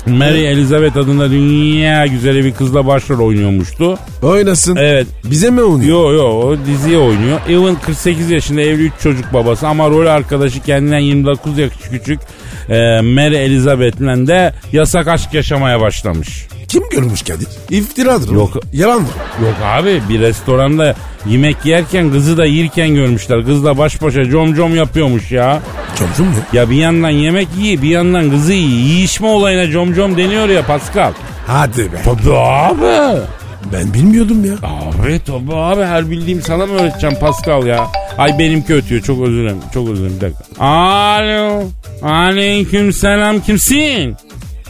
Mary 0.06 0.48
Elizabeth 0.48 0.98
adında 0.98 1.32
dünya 1.32 2.08
güzeli 2.08 2.46
bir 2.46 2.54
kızla 2.54 2.88
başrol 2.88 3.20
oynuyormuştu. 3.28 3.98
Oynasın. 4.24 4.76
Evet. 4.76 5.08
Bize 5.24 5.50
mi 5.50 5.62
oynuyor? 5.62 6.14
Yo 6.14 6.14
yo 6.14 6.24
o 6.24 6.58
diziye 6.66 6.98
oynuyor. 6.98 7.40
Ewan 7.50 7.76
48 7.76 8.30
yaşında 8.30 8.62
evli 8.62 8.84
3 8.84 8.94
çocuk 9.04 9.34
babası 9.34 9.68
ama 9.68 9.90
rol 9.90 10.06
arkadaşı 10.08 10.64
kendinden 10.64 11.00
29 11.00 11.58
yaş 11.58 11.72
küçük 11.92 12.20
e, 12.70 13.02
Mary 13.02 13.38
Elizabeth'le 13.46 14.28
de 14.28 14.54
yasak 14.72 15.08
aşk 15.08 15.34
yaşamaya 15.34 15.82
başlamış. 15.82 16.48
Kim 16.70 16.84
görmüş 16.92 17.22
Kadir? 17.22 17.48
İftiradır. 17.70 18.32
Yok. 18.32 18.58
Yalandır. 18.74 19.14
Yok 19.42 19.56
abi 19.64 20.02
bir 20.10 20.20
restoranda 20.20 20.96
yemek 21.26 21.66
yerken 21.66 22.12
kızı 22.12 22.38
da 22.38 22.46
yerken 22.46 22.96
görmüşler. 22.96 23.46
Kızla 23.46 23.78
baş 23.78 24.02
başa 24.02 24.26
com 24.26 24.56
com 24.56 24.76
yapıyormuş 24.76 25.32
ya. 25.32 25.60
Çomcum 26.00 26.26
mu? 26.28 26.34
Ya 26.54 26.70
bir 26.70 26.76
yandan 26.76 27.10
yemek 27.10 27.48
yiyor 27.58 27.82
bir 27.82 27.90
yandan 27.90 28.30
kızı 28.32 28.54
yiyor. 28.54 28.70
Yiyişme 28.80 29.28
olayına 29.28 29.72
com 29.72 29.94
com 29.94 30.18
deniyor 30.18 30.50
ya 30.50 30.66
Pascal. 30.66 31.14
Hadi 31.48 31.94
be. 31.94 31.98
Tabii 32.06 32.34
abi. 32.38 33.20
Ben 33.74 33.94
bilmiyordum 33.94 34.46
ya. 34.46 34.54
Abi 34.54 35.20
tabii 35.26 35.56
abi 35.56 35.84
her 35.84 36.12
bildiğim 36.12 36.42
sana 36.42 36.66
mı 36.66 36.74
öğreteceğim 36.74 37.16
Pascal 37.20 37.66
ya? 37.66 37.88
Ay 38.18 38.40
benimki 38.40 38.74
ötüyor 38.74 39.02
çok 39.02 39.22
özür 39.22 39.38
dilerim 39.42 39.58
çok 39.74 39.90
özür 39.90 39.98
dilerim 40.04 40.16
bir 40.16 40.22
dakika. 40.22 40.66
Alo 40.66 41.64
aleyküm 42.04 42.94
selam 42.94 43.40
kimsin? 43.40 44.16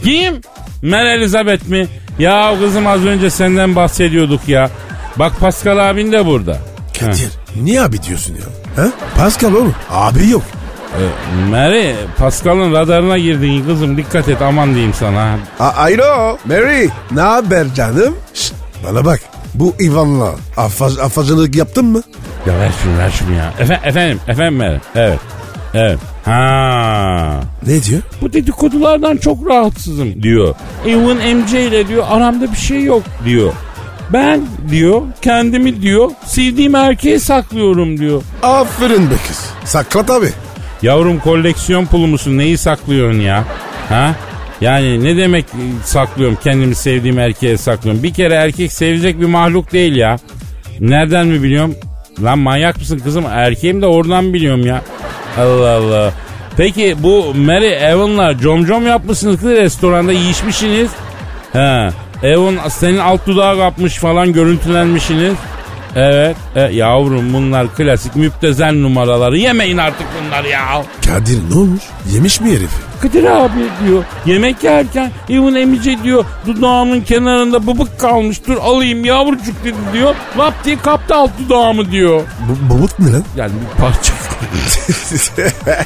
Kim? 0.04 0.40
Mel 0.82 1.06
Elizabeth 1.06 1.68
mi? 1.68 1.88
Ya 2.18 2.54
kızım 2.60 2.86
az 2.86 3.04
önce 3.04 3.30
senden 3.30 3.76
bahsediyorduk 3.76 4.48
ya. 4.48 4.70
Bak 5.16 5.40
Pascal 5.40 5.90
abin 5.90 6.12
de 6.12 6.26
burada. 6.26 6.56
Kadir 7.00 7.30
niye 7.62 7.82
abi 7.82 8.02
diyorsun 8.02 8.34
ya? 8.34 8.84
Ha? 8.84 8.90
Pascal 9.16 9.52
oğlum. 9.52 9.74
Abi 9.90 10.28
yok. 10.28 10.42
E, 10.90 11.02
Mary 11.50 11.92
Pascal'ın 12.18 12.72
radarına 12.72 13.18
girdin 13.18 13.64
kızım 13.66 13.96
dikkat 13.96 14.28
et 14.28 14.42
aman 14.42 14.74
diyeyim 14.74 14.94
sana. 14.94 15.36
A 15.60 15.68
Alo 15.68 16.38
Mary. 16.44 16.88
Ne 17.10 17.20
haber 17.20 17.74
canım? 17.74 18.16
Şşt, 18.34 18.54
bana 18.86 19.04
bak. 19.04 19.20
Bu 19.54 19.74
Ivan'la 19.80 20.30
affaz, 20.56 20.98
affacılık 20.98 21.56
yaptın 21.56 21.84
mı? 21.84 22.02
Ya 22.46 22.58
ver 22.58 22.70
şunu 22.82 22.98
ver 22.98 23.10
şunu 23.10 23.32
ya. 23.34 23.52
Efe, 23.58 23.80
efendim 23.84 24.20
efendim 24.28 24.54
Mary 24.58 24.76
evet. 24.94 25.18
Evet. 25.74 25.98
Ha. 26.30 27.40
Ne 27.66 27.82
diyor? 27.82 28.02
Bu 28.20 28.32
dedikodulardan 28.32 29.16
çok 29.16 29.48
rahatsızım 29.48 30.22
diyor. 30.22 30.54
Ewan 30.86 31.16
MC 31.36 31.66
ile 31.66 31.88
diyor 31.88 32.04
aramda 32.10 32.52
bir 32.52 32.56
şey 32.56 32.84
yok 32.84 33.02
diyor. 33.24 33.52
Ben 34.12 34.40
diyor 34.70 35.02
kendimi 35.22 35.82
diyor 35.82 36.10
sevdiğim 36.26 36.74
erkeğe 36.74 37.18
saklıyorum 37.18 37.98
diyor. 37.98 38.22
Aferin 38.42 39.10
be 39.10 39.14
kız. 39.28 39.50
Sakla 39.64 40.06
tabi. 40.06 40.26
Yavrum 40.82 41.18
koleksiyon 41.20 41.86
pulu 41.86 42.06
musun 42.06 42.38
neyi 42.38 42.58
saklıyorsun 42.58 43.20
ya? 43.20 43.44
Ha? 43.88 44.14
Yani 44.60 45.04
ne 45.04 45.16
demek 45.16 45.44
e, 45.44 45.62
saklıyorum 45.84 46.38
kendimi 46.44 46.74
sevdiğim 46.74 47.18
erkeğe 47.18 47.56
saklıyorum. 47.56 48.02
Bir 48.02 48.14
kere 48.14 48.34
erkek 48.34 48.72
sevecek 48.72 49.20
bir 49.20 49.26
mahluk 49.26 49.72
değil 49.72 49.96
ya. 49.96 50.16
Nereden 50.80 51.26
mi 51.26 51.42
biliyorum? 51.42 51.74
Lan 52.22 52.38
manyak 52.38 52.76
mısın 52.76 52.98
kızım? 53.04 53.24
Erkeğim 53.26 53.82
de 53.82 53.86
oradan 53.86 54.34
biliyorum 54.34 54.66
ya. 54.66 54.82
Allah 55.38 55.70
Allah. 55.76 56.12
Peki 56.56 56.96
bu 56.98 57.34
Mary 57.34 57.72
Evan'la 57.72 58.38
com 58.38 58.66
com 58.66 58.86
yapmışsınız 58.86 59.40
kız 59.40 59.50
restoranda 59.50 60.12
yiyişmişsiniz. 60.12 60.90
He. 61.52 61.90
Evan 62.22 62.68
senin 62.68 62.98
alt 62.98 63.26
dudağı 63.26 63.56
kapmış 63.58 63.96
falan 63.96 64.32
görüntülenmişsiniz. 64.32 65.34
Evet. 65.96 66.36
E, 66.56 66.60
yavrum 66.60 67.32
bunlar 67.32 67.74
klasik 67.74 68.16
müptezel 68.16 68.72
numaraları. 68.74 69.38
Yemeyin 69.38 69.76
artık 69.76 70.06
bunları 70.20 70.48
ya. 70.48 70.82
Kadir 71.06 71.38
ne 71.50 71.58
olmuş? 71.58 71.82
Yemiş 72.12 72.40
mi 72.40 72.50
herifi? 72.50 72.89
Kadir 73.00 73.24
abi 73.24 73.60
diyor. 73.86 74.04
Yemek 74.26 74.64
yerken 74.64 75.10
Evan 75.28 75.54
emice 75.54 76.02
diyor. 76.02 76.24
Dudağımın 76.46 77.00
kenarında 77.00 77.66
bıbık 77.66 77.98
kalmış. 78.00 78.46
Dur 78.46 78.56
alayım 78.56 79.04
yavrucuk 79.04 79.64
dedi 79.64 79.76
diyor. 79.92 80.14
Lap 80.38 80.64
diye 80.64 80.78
kaptı 80.78 81.14
alt 81.14 81.30
dudağımı 81.38 81.90
diyor. 81.90 82.22
Bu, 82.48 82.74
babut 82.74 82.98
ne 82.98 83.12
lan? 83.12 83.24
Yani 83.36 83.52
bir 83.52 83.82
parça 83.82 84.12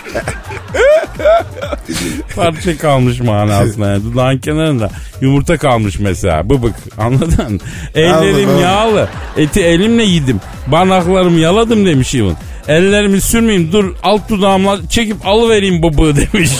parça 2.37 2.78
kalmış 2.78 3.21
manasında. 3.21 3.87
Yani. 3.90 4.04
Dudağın 4.04 4.38
kenarında 4.38 4.90
yumurta 5.21 5.56
kalmış 5.59 5.99
mesela. 5.99 6.50
Bıbık 6.50 6.75
anladın? 6.99 7.61
Ellerim 7.94 8.49
Allah. 8.50 8.61
yağlı. 8.61 9.09
Eti 9.37 9.61
elimle 9.64 10.04
yedim. 10.04 10.40
Barnaklarımı 10.66 11.38
yaladım 11.38 11.87
demiş 11.87 12.14
Evan. 12.14 12.37
Ellerimi 12.68 13.21
sürmeyeyim 13.21 13.73
dur 13.73 13.94
alt 14.02 14.28
dudağımla 14.30 14.88
çekip 14.88 15.26
alıvereyim 15.26 15.83
bıbığı 15.83 16.16
demiş. 16.16 16.50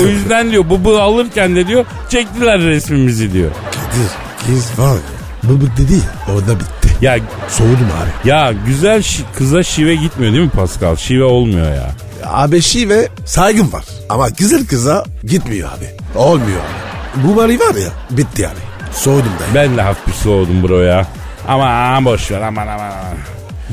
O 0.00 0.06
yüzden 0.06 0.50
diyor 0.50 0.64
bıbığı 0.70 1.02
alırken 1.02 1.56
de 1.56 1.66
diyor 1.66 1.84
çektiler 2.08 2.60
resmimizi 2.60 3.32
diyor. 3.32 3.50
Kadir 3.72 4.54
kız 4.54 4.78
var 4.78 4.94
ya. 4.94 5.50
Bıbık 5.50 5.76
dedi 5.76 5.92
ya 5.94 6.34
orada 6.34 6.60
bitti. 6.60 6.88
Ya 7.00 7.18
Soğudum 7.48 7.88
abi. 8.02 8.28
ya 8.28 8.52
güzel 8.66 8.98
şi- 9.00 9.22
kıza 9.36 9.62
şive 9.62 9.94
gitmiyor 9.94 10.32
değil 10.32 10.44
mi 10.44 10.50
Pascal? 10.50 10.96
Şive 10.96 11.24
olmuyor 11.24 11.74
ya. 11.74 11.90
Abi 12.24 12.60
ve 12.88 13.08
saygım 13.24 13.72
var. 13.72 13.84
Ama 14.08 14.28
güzel 14.28 14.66
kıza 14.66 15.04
gitmiyor 15.24 15.68
abi. 15.78 16.18
Olmuyor 16.18 16.60
abi. 16.60 17.26
Bu 17.28 17.34
Mari 17.34 17.60
var 17.60 17.74
ya 17.74 17.88
bitti 18.10 18.48
abi. 18.48 18.54
Soğudum 18.94 19.24
da. 19.24 19.54
Ben 19.54 19.76
de 19.76 19.82
hafif 19.82 20.14
soğudum 20.14 20.62
bro 20.68 20.80
ya. 20.80 21.06
Ama 21.48 22.04
boş 22.04 22.30
ver 22.30 22.40
aman 22.40 22.66
aman 22.66 22.78
aman. 22.90 23.16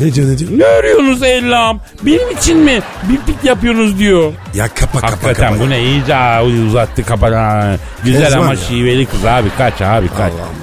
Ne 0.01 0.13
diyor 0.13 0.27
ne 0.29 0.37
diyor? 0.37 0.51
Ne 0.59 0.65
arıyorsunuz 0.65 1.23
Ellam? 1.23 1.79
Benim 2.01 2.29
için 2.37 2.57
mi? 2.57 2.79
Bir 3.03 3.17
pik 3.33 3.43
yapıyorsunuz 3.43 3.99
diyor. 3.99 4.33
Ya 4.53 4.67
kapa 4.67 4.99
kapa 5.01 5.11
Hakikaten 5.11 5.53
kapa. 5.53 5.63
bu 5.65 5.69
ne 5.69 5.83
iyice 5.83 6.15
uzattı 6.67 7.03
kapat. 7.05 7.33
Güzel 8.03 8.23
Kezban 8.23 8.41
ama 8.41 8.49
ya. 8.53 8.55
şiveli 8.59 9.05
kız 9.05 9.25
abi 9.25 9.49
kaç 9.57 9.81
abi 9.81 10.07
kaç. 10.07 10.33
Allah'ım 10.33 10.55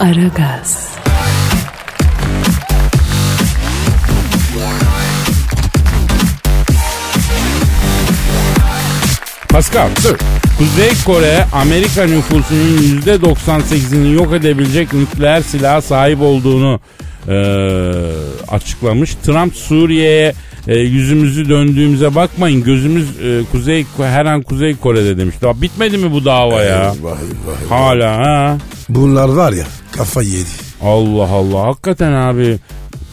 ya. 0.00 0.06
Aragaz, 0.06 0.88
Pascal. 9.48 9.88
Kuzey 10.58 10.90
Kore 11.06 11.44
Amerika 11.52 12.04
nüfusunun 12.06 13.00
%98'ini 13.06 14.12
yok 14.14 14.32
edebilecek 14.34 14.92
nükleer 14.92 15.40
silaha 15.42 15.82
sahip 15.82 16.20
olduğunu 16.22 16.80
e, 17.28 17.34
açıklamış. 18.48 19.14
Trump 19.14 19.56
Suriye'ye 19.56 20.34
e, 20.68 20.78
yüzümüzü 20.78 21.48
döndüğümüze 21.48 22.14
bakmayın 22.14 22.62
gözümüz 22.62 23.08
e, 23.20 23.40
Kuzey 23.52 23.86
her 23.98 24.26
an 24.26 24.42
Kuzey 24.42 24.76
Kore'de 24.76 25.18
demiş. 25.18 25.36
Daha 25.42 25.62
bitmedi 25.62 25.98
mi 25.98 26.12
bu 26.12 26.24
dava 26.24 26.62
ya? 26.62 26.94
Vay 27.02 27.12
vay. 27.12 27.68
Hala 27.68 28.16
ha? 28.16 28.58
Bunlar 28.88 29.28
var 29.28 29.52
ya 29.52 29.64
kafa 29.92 30.22
yedi. 30.22 30.62
Allah 30.82 31.28
Allah 31.28 31.66
hakikaten 31.66 32.12
abi 32.12 32.58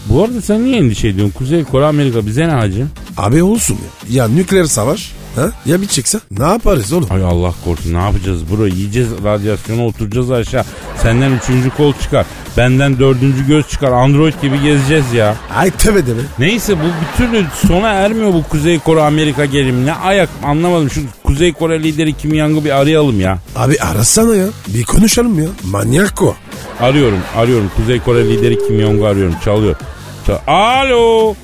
Bu 0.09 0.23
arada 0.23 0.41
sen 0.41 0.65
niye 0.65 0.77
endişe 0.77 1.07
ediyorsun? 1.07 1.33
Kuzey 1.33 1.63
Kore 1.63 1.85
Amerika 1.85 2.25
bize 2.25 2.47
ne 2.47 2.51
hacı? 2.51 2.85
Abi 3.17 3.43
olsun 3.43 3.73
ya. 4.09 4.23
Ya 4.23 4.27
nükleer 4.27 4.65
savaş 4.65 5.11
ha? 5.39 5.51
ya 5.65 5.81
bir 5.81 5.87
çıksa 5.87 6.19
ne 6.31 6.43
yaparız 6.45 6.93
oğlum? 6.93 7.07
Ay 7.11 7.23
Allah 7.23 7.53
korusun 7.65 7.93
ne 7.93 7.97
yapacağız 7.97 8.41
bro? 8.51 8.65
Yiyeceğiz 8.65 9.09
radyasyonu 9.23 9.85
oturacağız 9.85 10.31
aşağı. 10.31 10.63
Senden 11.01 11.31
üçüncü 11.31 11.69
kol 11.69 11.93
çıkar. 12.01 12.25
Benden 12.57 12.99
dördüncü 12.99 13.47
göz 13.47 13.67
çıkar. 13.67 13.91
Android 13.91 14.33
gibi 14.41 14.61
gezeceğiz 14.61 15.13
ya. 15.13 15.35
Ay 15.55 15.71
tövbe 15.71 16.07
deme. 16.07 16.21
Neyse 16.39 16.75
bu 16.77 16.83
bir 16.83 17.17
türlü 17.17 17.45
sona 17.67 17.89
ermiyor 17.89 18.33
bu 18.33 18.43
Kuzey 18.43 18.79
Kore 18.79 19.01
Amerika 19.01 19.45
gerimi. 19.45 19.85
Ne 19.85 19.93
ayak 19.93 20.29
anlamadım. 20.43 20.89
Şu 20.89 21.01
Kuzey 21.23 21.53
Kore 21.53 21.83
lideri 21.83 22.13
Kim 22.17 22.35
Jong'u 22.35 22.65
bir 22.65 22.69
arayalım 22.81 23.19
ya. 23.21 23.39
Abi 23.55 23.79
arasana 23.79 24.35
ya. 24.35 24.45
Bir 24.67 24.83
konuşalım 24.83 25.39
ya. 25.43 25.49
Manyak 25.63 26.21
o. 26.21 26.35
Arıyorum 26.79 27.19
arıyorum. 27.37 27.71
Kuzey 27.75 27.99
Kore 27.99 28.29
lideri 28.29 28.67
Kim 28.67 28.81
Jong'u 28.81 29.05
arıyorum. 29.05 29.35
Çalıyor. 29.45 29.75
Çal- 30.27 30.39
Alo. 30.47 31.35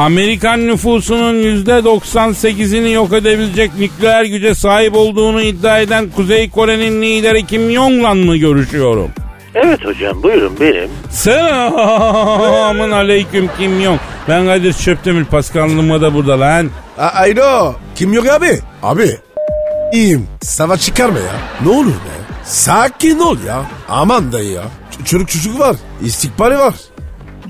Amerikan 0.00 0.66
nüfusunun 0.66 1.34
%98'ini 1.34 2.92
yok 2.92 3.12
edebilecek 3.12 3.70
nükleer 3.78 4.24
güce 4.24 4.54
sahip 4.54 4.94
olduğunu 4.94 5.42
iddia 5.42 5.78
eden 5.78 6.10
Kuzey 6.16 6.50
Kore'nin 6.50 7.02
lideri 7.02 7.46
Kim 7.46 7.70
Jong'la 7.70 8.14
mı 8.14 8.36
görüşüyorum? 8.36 9.10
Evet 9.54 9.84
hocam 9.84 10.22
buyurun 10.22 10.56
benim. 10.60 10.90
Selamun 11.10 12.90
aleyküm 12.90 13.50
Kim 13.58 13.82
Jong. 13.82 14.00
Ben 14.28 14.46
Kadir 14.46 14.72
Çöptemir 14.72 15.24
Paskanlığıma 15.24 16.00
da 16.00 16.14
burada 16.14 16.40
lan. 16.40 16.70
A. 16.98 17.72
Kim 17.94 18.12
yok 18.12 18.26
abi? 18.28 18.58
Abi. 18.82 19.16
İyiyim. 19.92 20.26
Savaş 20.42 20.80
çıkarma 20.80 21.18
ya. 21.18 21.32
Ne 21.64 21.68
olur 21.68 21.86
be. 21.86 22.36
Sakin 22.44 23.18
ol 23.18 23.36
ya. 23.46 23.62
Aman 23.88 24.32
dayı 24.32 24.50
ya. 24.50 24.62
Ç- 24.92 25.04
çocuk 25.04 25.28
çocuk 25.28 25.60
var. 25.60 25.76
İstikbali 26.04 26.58
var. 26.58 26.74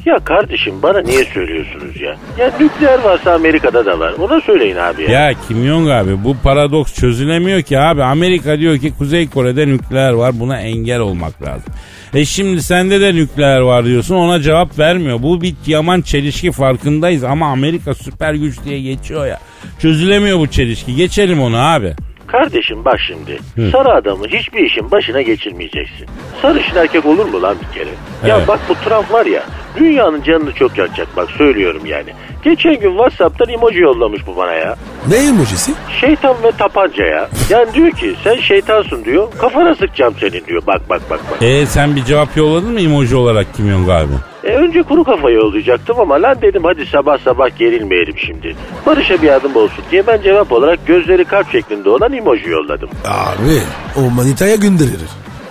Ya 0.07 0.19
kardeşim 0.25 0.75
bana 0.83 1.01
niye 1.01 1.25
söylüyorsunuz 1.25 2.01
ya? 2.01 2.17
Ya 2.39 2.53
nükleer 2.61 2.99
varsa 2.99 3.33
Amerika'da 3.35 3.87
da 3.87 3.99
var. 4.01 4.13
Ona 4.19 4.41
söyleyin 4.41 4.77
abi 4.77 5.03
ya. 5.03 5.11
Ya 5.11 5.35
Kim 5.49 5.67
Jong 5.67 5.89
abi 5.91 6.25
bu 6.25 6.37
paradoks 6.45 6.95
çözülemiyor 6.95 7.63
ki 7.63 7.79
abi. 7.79 8.03
Amerika 8.03 8.59
diyor 8.59 8.79
ki 8.79 8.93
Kuzey 8.99 9.29
Kore'de 9.31 9.67
nükleer 9.67 10.13
var 10.13 10.41
buna 10.41 10.61
engel 10.61 11.01
olmak 11.01 11.43
lazım. 11.43 11.73
E 12.15 12.25
şimdi 12.25 12.63
sende 12.63 13.01
de 13.01 13.15
nükleer 13.15 13.61
var 13.61 13.85
diyorsun 13.85 14.15
ona 14.15 14.41
cevap 14.41 14.79
vermiyor. 14.79 15.23
Bu 15.23 15.43
bir 15.43 15.55
yaman 15.67 16.01
çelişki 16.01 16.53
farkındayız 16.53 17.25
ama 17.25 17.47
Amerika 17.47 17.95
süper 17.95 18.35
güç 18.35 18.65
diye 18.65 18.81
geçiyor 18.81 19.27
ya. 19.27 19.39
Çözülemiyor 19.79 20.39
bu 20.39 20.47
çelişki 20.47 20.97
geçelim 20.97 21.41
onu 21.43 21.57
abi. 21.59 21.93
Kardeşim 22.27 22.85
bak 22.85 23.01
şimdi. 23.07 23.39
Sarı 23.73 23.89
adamı 23.95 24.27
hiçbir 24.27 24.61
işin 24.67 24.91
başına 24.91 25.23
geçirmeyeceksin. 25.23 26.07
Sarışın 26.43 26.77
erkek 26.77 27.07
olur 27.07 27.27
mu 27.27 27.43
lan 27.43 27.57
bir 27.69 27.79
kere? 27.79 27.91
Ya 28.29 28.37
Evet. 28.37 28.49
bak 28.49 28.61
bu 28.69 28.75
Trump 28.75 29.13
var 29.13 29.27
ya. 29.27 29.43
Dünyanın 29.77 30.23
canını 30.23 30.53
çok 30.53 30.79
yakacak 30.79 31.09
bak 31.17 31.31
söylüyorum 31.31 31.83
yani. 31.87 32.11
Geçen 32.43 32.81
gün 32.81 32.91
Whatsapp'tan 32.91 33.49
emoji 33.49 33.79
yollamış 33.79 34.27
bu 34.27 34.37
bana 34.37 34.53
ya. 34.53 34.77
Ne 35.09 35.17
emojisi? 35.17 35.73
Şeytan 36.01 36.37
ve 36.43 36.51
tapanca 36.51 37.05
ya. 37.05 37.29
Yani 37.51 37.75
diyor 37.75 37.91
ki 37.91 38.15
sen 38.25 38.37
şeytansın 38.37 39.05
diyor. 39.05 39.29
Kafana 39.39 39.75
sıkacağım 39.75 40.15
senin 40.21 40.47
diyor. 40.47 40.63
Bak 40.67 40.81
bak 40.91 41.01
bak 41.11 41.21
bak. 41.31 41.43
E 41.43 41.67
sen 41.67 41.97
bir 41.97 42.05
cevap 42.05 42.37
yolladın 42.37 42.73
mı 42.73 42.81
emoji 42.81 43.17
olarak 43.17 43.47
Kim 43.57 43.71
Jong 43.71 43.89
abi? 43.91 44.13
E 44.45 44.49
önce 44.53 44.83
kuru 44.83 45.05
kafa 45.05 45.31
yollayacaktım 45.31 46.01
ama 46.01 46.23
lan 46.23 46.37
dedim 46.43 46.65
hadi 46.65 46.87
sabah 46.87 47.19
sabah 47.19 47.59
gerilmeyelim 47.59 48.19
şimdi. 48.19 48.57
Barış'a 48.87 49.23
bir 49.23 49.29
adım 49.29 49.57
olsun 49.57 49.85
diye 49.91 50.07
ben 50.07 50.23
cevap 50.23 50.53
olarak 50.53 50.87
gözleri 50.87 51.25
kalp 51.25 51.53
şeklinde 51.53 51.91
olan 51.91 52.13
emoji 52.13 52.49
yolladım. 52.49 52.89
Abi 53.09 53.61
o 53.97 54.11
manitaya 54.11 54.57
gönderir. 54.57 55.01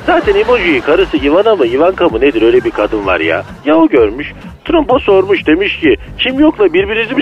Zaten 0.09 0.35
emojiyi 0.35 0.81
karısı 0.81 1.17
Ivana 1.17 1.55
mı 1.55 1.65
Ivanka 1.65 2.09
mı 2.09 2.21
nedir 2.21 2.41
öyle 2.41 2.63
bir 2.63 2.71
kadın 2.71 3.05
var 3.05 3.19
ya. 3.19 3.43
Ya 3.65 3.75
o 3.75 3.87
görmüş 3.87 4.33
Trump'a 4.65 4.99
sormuş 4.99 5.47
demiş 5.47 5.79
ki 5.79 5.95
kim 6.17 6.39
yokla 6.39 6.73
birbirinizi 6.73 7.15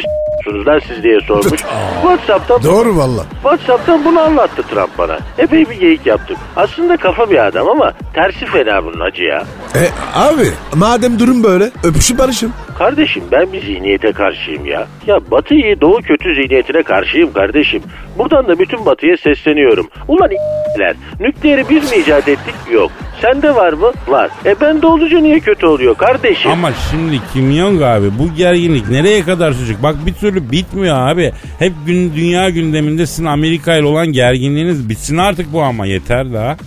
s**yorsunuz 0.47 0.67
lan 0.67 0.79
siz 0.87 1.03
diye 1.03 1.19
sormuş. 1.21 1.61
Whatsapp'tan 2.01 2.63
Doğru 2.63 2.97
valla. 2.97 3.23
Whatsapp'tan 3.43 4.05
bunu 4.05 4.19
anlattı 4.19 4.63
Trump 4.63 4.97
bana. 4.97 5.19
Epey 5.37 5.69
bir 5.69 5.79
geyik 5.79 6.05
yaptık. 6.05 6.37
Aslında 6.55 6.97
kafa 6.97 7.29
bir 7.29 7.47
adam 7.47 7.69
ama 7.69 7.93
tersi 8.13 8.45
fena 8.45 8.85
bunun 8.85 8.99
acı 8.99 9.23
ya. 9.23 9.43
E 9.75 9.83
abi 10.15 10.49
madem 10.75 11.19
durum 11.19 11.43
böyle 11.43 11.71
öpüşüp 11.83 12.19
barışın. 12.19 12.53
Kardeşim 12.77 13.23
ben 13.31 13.53
bir 13.53 13.61
zihniyete 13.61 14.11
karşıyım 14.11 14.65
ya. 14.65 14.87
Ya 15.07 15.19
batı 15.31 15.53
iyi 15.55 15.81
doğu 15.81 16.01
kötü 16.01 16.35
zihniyetine 16.35 16.83
karşıyım 16.83 17.33
kardeşim. 17.33 17.81
Buradan 18.17 18.47
da 18.47 18.59
bütün 18.59 18.85
batıya 18.85 19.17
sesleniyorum. 19.17 19.87
Ulan 20.07 20.29
nükleeri 21.19 21.65
biz 21.69 21.91
mi 21.91 21.97
icat 21.97 22.27
ettik? 22.27 22.55
Yok. 22.71 22.91
Sende 23.21 23.55
var 23.55 23.73
mı? 23.73 23.91
Var. 24.07 24.29
E 24.45 24.61
bende 24.61 24.87
olunca 24.87 25.19
niye 25.19 25.39
kötü 25.39 25.65
oluyor 25.65 25.95
kardeşim? 25.97 26.51
Ama 26.51 26.71
şimdi 26.91 27.19
Kim 27.33 27.51
Jong 27.51 27.81
abi 27.81 28.07
bu 28.19 28.33
gerginlik 28.35 28.89
nereye 28.89 29.23
kadar 29.23 29.51
sürecek? 29.51 29.83
Bak 29.83 29.95
bir 30.05 30.13
türlü 30.13 30.51
bitmiyor 30.51 30.97
abi. 31.09 31.31
Hep 31.59 31.73
gün, 31.85 32.13
dünya 32.15 32.49
gündeminde 32.49 33.05
sizin 33.05 33.25
Amerika 33.25 33.75
ile 33.75 33.85
olan 33.85 34.07
gerginliğiniz 34.07 34.89
bitsin 34.89 35.17
artık 35.17 35.53
bu 35.53 35.61
ama 35.61 35.85
yeter 35.85 36.33
daha. 36.33 36.57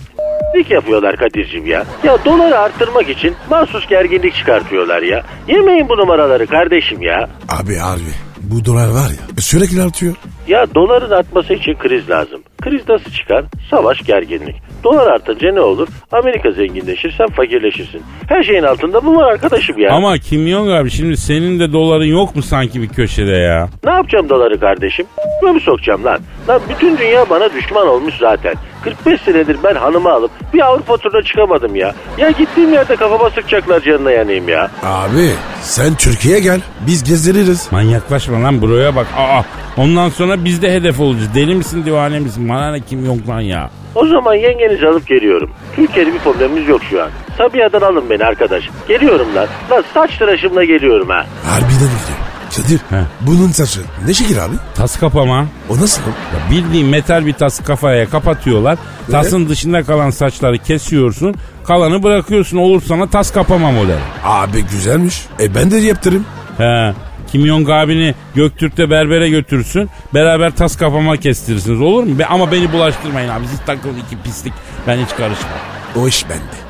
Lik 0.55 0.71
yapıyorlar 0.71 1.15
Kadir'cim 1.17 1.65
ya. 1.65 1.85
Ya 2.03 2.17
doları 2.25 2.59
arttırmak 2.59 3.09
için 3.09 3.35
mahsus 3.49 3.87
gerginlik 3.87 4.35
çıkartıyorlar 4.35 5.01
ya. 5.01 5.23
Yemeyin 5.47 5.89
bu 5.89 5.97
numaraları 5.97 6.47
kardeşim 6.47 7.01
ya. 7.01 7.29
Abi 7.49 7.75
harbi 7.75 8.11
bu 8.41 8.65
dolar 8.65 8.87
var 8.89 9.09
ya 9.09 9.41
sürekli 9.41 9.81
artıyor. 9.81 10.15
Ya 10.47 10.65
doların 10.75 11.11
artması 11.11 11.53
için 11.53 11.73
kriz 11.73 12.09
lazım. 12.09 12.41
Kriz 12.61 12.81
nasıl 12.89 13.11
çıkar? 13.11 13.45
Savaş, 13.69 14.01
gerginlik. 14.03 14.55
Dolar 14.83 15.07
artınca 15.07 15.51
ne 15.53 15.61
olur? 15.61 15.87
Amerika 16.11 16.51
zenginleşir, 16.51 17.15
sen 17.17 17.27
fakirleşirsin. 17.27 18.01
Her 18.29 18.43
şeyin 18.43 18.63
altında 18.63 19.05
bu 19.05 19.15
var 19.15 19.31
arkadaşım 19.31 19.79
ya. 19.79 19.91
Ama 19.93 20.17
Kim 20.17 20.47
Jong 20.47 20.69
abi 20.69 20.89
şimdi 20.91 21.17
senin 21.17 21.59
de 21.59 21.73
doların 21.73 22.05
yok 22.05 22.35
mu 22.35 22.41
sanki 22.41 22.81
bir 22.81 22.87
köşede 22.89 23.31
ya? 23.31 23.69
Ne 23.85 23.91
yapacağım 23.91 24.29
doları 24.29 24.59
kardeşim? 24.59 25.05
Böyle 25.41 25.53
mi 25.53 25.59
sokacağım 25.61 26.05
lan? 26.05 26.19
Lan 26.49 26.61
bütün 26.69 26.97
dünya 26.97 27.29
bana 27.29 27.53
düşman 27.53 27.87
olmuş 27.87 28.13
zaten. 28.19 28.53
45 28.83 29.21
senedir 29.21 29.57
ben 29.63 29.75
hanımı 29.75 30.11
alıp 30.11 30.31
bir 30.53 30.59
Avrupa 30.65 30.97
turuna 30.97 31.21
çıkamadım 31.23 31.75
ya. 31.75 31.93
Ya 32.17 32.31
gittiğim 32.31 32.73
yerde 32.73 32.95
kafama 32.95 33.29
sıkacaklar 33.29 33.81
canına 33.81 34.11
yanayım 34.11 34.49
ya. 34.49 34.71
Abi 34.83 35.29
sen 35.61 35.95
Türkiye'ye 35.95 36.39
gel 36.39 36.61
biz 36.87 37.03
gezdiririz. 37.03 37.67
Manyaklaşma 37.71 38.43
lan 38.43 38.61
buraya 38.61 38.95
bak. 38.95 39.07
Aa, 39.17 39.41
ondan 39.77 40.09
sonra 40.09 40.45
biz 40.45 40.61
de 40.61 40.73
hedef 40.73 40.99
olacağız. 40.99 41.35
Deli 41.35 41.55
misin 41.55 41.85
divane 41.85 42.19
misin? 42.19 42.49
Bana 42.49 42.71
ne 42.71 42.79
Kim 42.81 43.05
Jong 43.05 43.29
lan 43.29 43.41
ya? 43.41 43.69
O 43.95 44.05
zaman 44.07 44.33
yengenizi 44.33 44.87
alıp 44.87 45.07
geliyorum. 45.07 45.49
Türkiye'de 45.75 46.13
bir 46.13 46.19
problemimiz 46.19 46.67
yok 46.67 46.81
şu 46.89 47.03
an. 47.03 47.09
Sabiha'dan 47.37 47.81
alın 47.81 48.09
beni 48.09 48.23
arkadaş. 48.25 48.63
Geliyorum 48.87 49.27
lan. 49.35 49.47
Lan 49.71 49.83
saç 49.93 50.17
tıraşımla 50.17 50.63
geliyorum 50.63 51.09
ha. 51.09 51.25
Harbiden 51.45 51.69
gidiyor. 51.71 52.17
Kadir 52.57 52.77
He. 52.97 53.01
bunun 53.21 53.47
saçı 53.47 53.79
ne 54.07 54.13
şekil 54.13 54.45
abi? 54.45 54.55
Tas 54.75 54.99
kapama. 54.99 55.45
O 55.69 55.77
nasıl? 55.81 56.01
Ya 56.01 56.51
bildiğin 56.51 56.87
metal 56.87 57.25
bir 57.25 57.33
tas 57.33 57.59
kafaya 57.63 58.09
kapatıyorlar. 58.09 58.77
Tasın 59.11 59.49
dışında 59.49 59.83
kalan 59.83 60.09
saçları 60.09 60.57
kesiyorsun. 60.57 61.35
Kalanı 61.67 62.03
bırakıyorsun. 62.03 62.57
Olur 62.57 62.81
sana 62.87 63.09
tas 63.09 63.33
kapama 63.33 63.71
modeli. 63.71 63.99
Abi 64.25 64.61
güzelmiş. 64.71 65.21
E 65.39 65.55
ben 65.55 65.71
de 65.71 65.77
yaptırayım. 65.77 66.25
He. 66.57 66.93
Kim 67.31 67.47
Jong 67.47 67.69
abini 67.69 68.15
Göktürk'te 68.35 68.89
berbere 68.89 69.29
götürsün. 69.29 69.89
Beraber 70.13 70.51
tas 70.55 70.77
kapama 70.77 71.17
kestirirsiniz 71.17 71.81
olur 71.81 72.03
mu? 72.03 72.19
Be- 72.19 72.25
ama 72.25 72.51
beni 72.51 72.73
bulaştırmayın 72.73 73.29
abi. 73.29 73.47
Siz 73.47 73.59
takılın 73.65 73.97
iki 74.07 74.17
pislik. 74.23 74.53
Ben 74.87 74.97
hiç 74.97 75.09
karışmam. 75.09 75.51
O 75.95 76.07
iş 76.07 76.25
bende. 76.29 76.61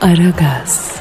Aragaz, 0.00 0.94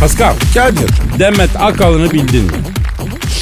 Pascal, 0.00 0.34
Kadir. 0.54 0.90
Demet 1.18 1.50
Akalın'ı 1.60 2.10
bildin 2.10 2.44
mi? 2.44 2.52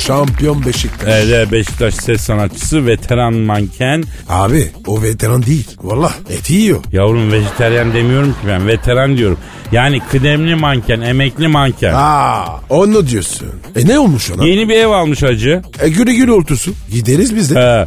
Şampiyon 0.06 0.66
Beşiktaş. 0.66 1.08
Evet, 1.08 1.52
Beşiktaş 1.52 1.94
ses 1.94 2.20
sanatçısı, 2.20 2.86
veteran 2.86 3.34
manken. 3.34 4.04
Abi 4.28 4.68
o 4.86 5.02
veteran 5.02 5.46
değil. 5.46 5.66
Valla 5.82 6.12
eti 6.30 6.54
yiyor. 6.54 6.84
Yavrum 6.92 7.32
vejeteryan 7.32 7.94
demiyorum 7.94 8.32
ki 8.32 8.38
ben, 8.48 8.68
veteran 8.68 9.16
diyorum. 9.16 9.38
Yani 9.72 10.00
kıdemli 10.10 10.54
manken, 10.54 11.00
emekli 11.00 11.48
manken. 11.48 11.92
Aa 11.96 12.44
onu 12.68 13.06
diyorsun. 13.08 13.48
E 13.76 13.86
ne 13.88 13.98
olmuş 13.98 14.30
ona? 14.30 14.46
Yeni 14.46 14.68
bir 14.68 14.74
ev 14.76 14.88
almış 14.88 15.22
hacı. 15.22 15.62
E 15.80 15.88
güle 15.88 16.14
güle 16.14 16.32
otursun. 16.32 16.74
Gideriz 16.92 17.36
biz 17.36 17.54
de. 17.54 17.60
He, 17.60 17.86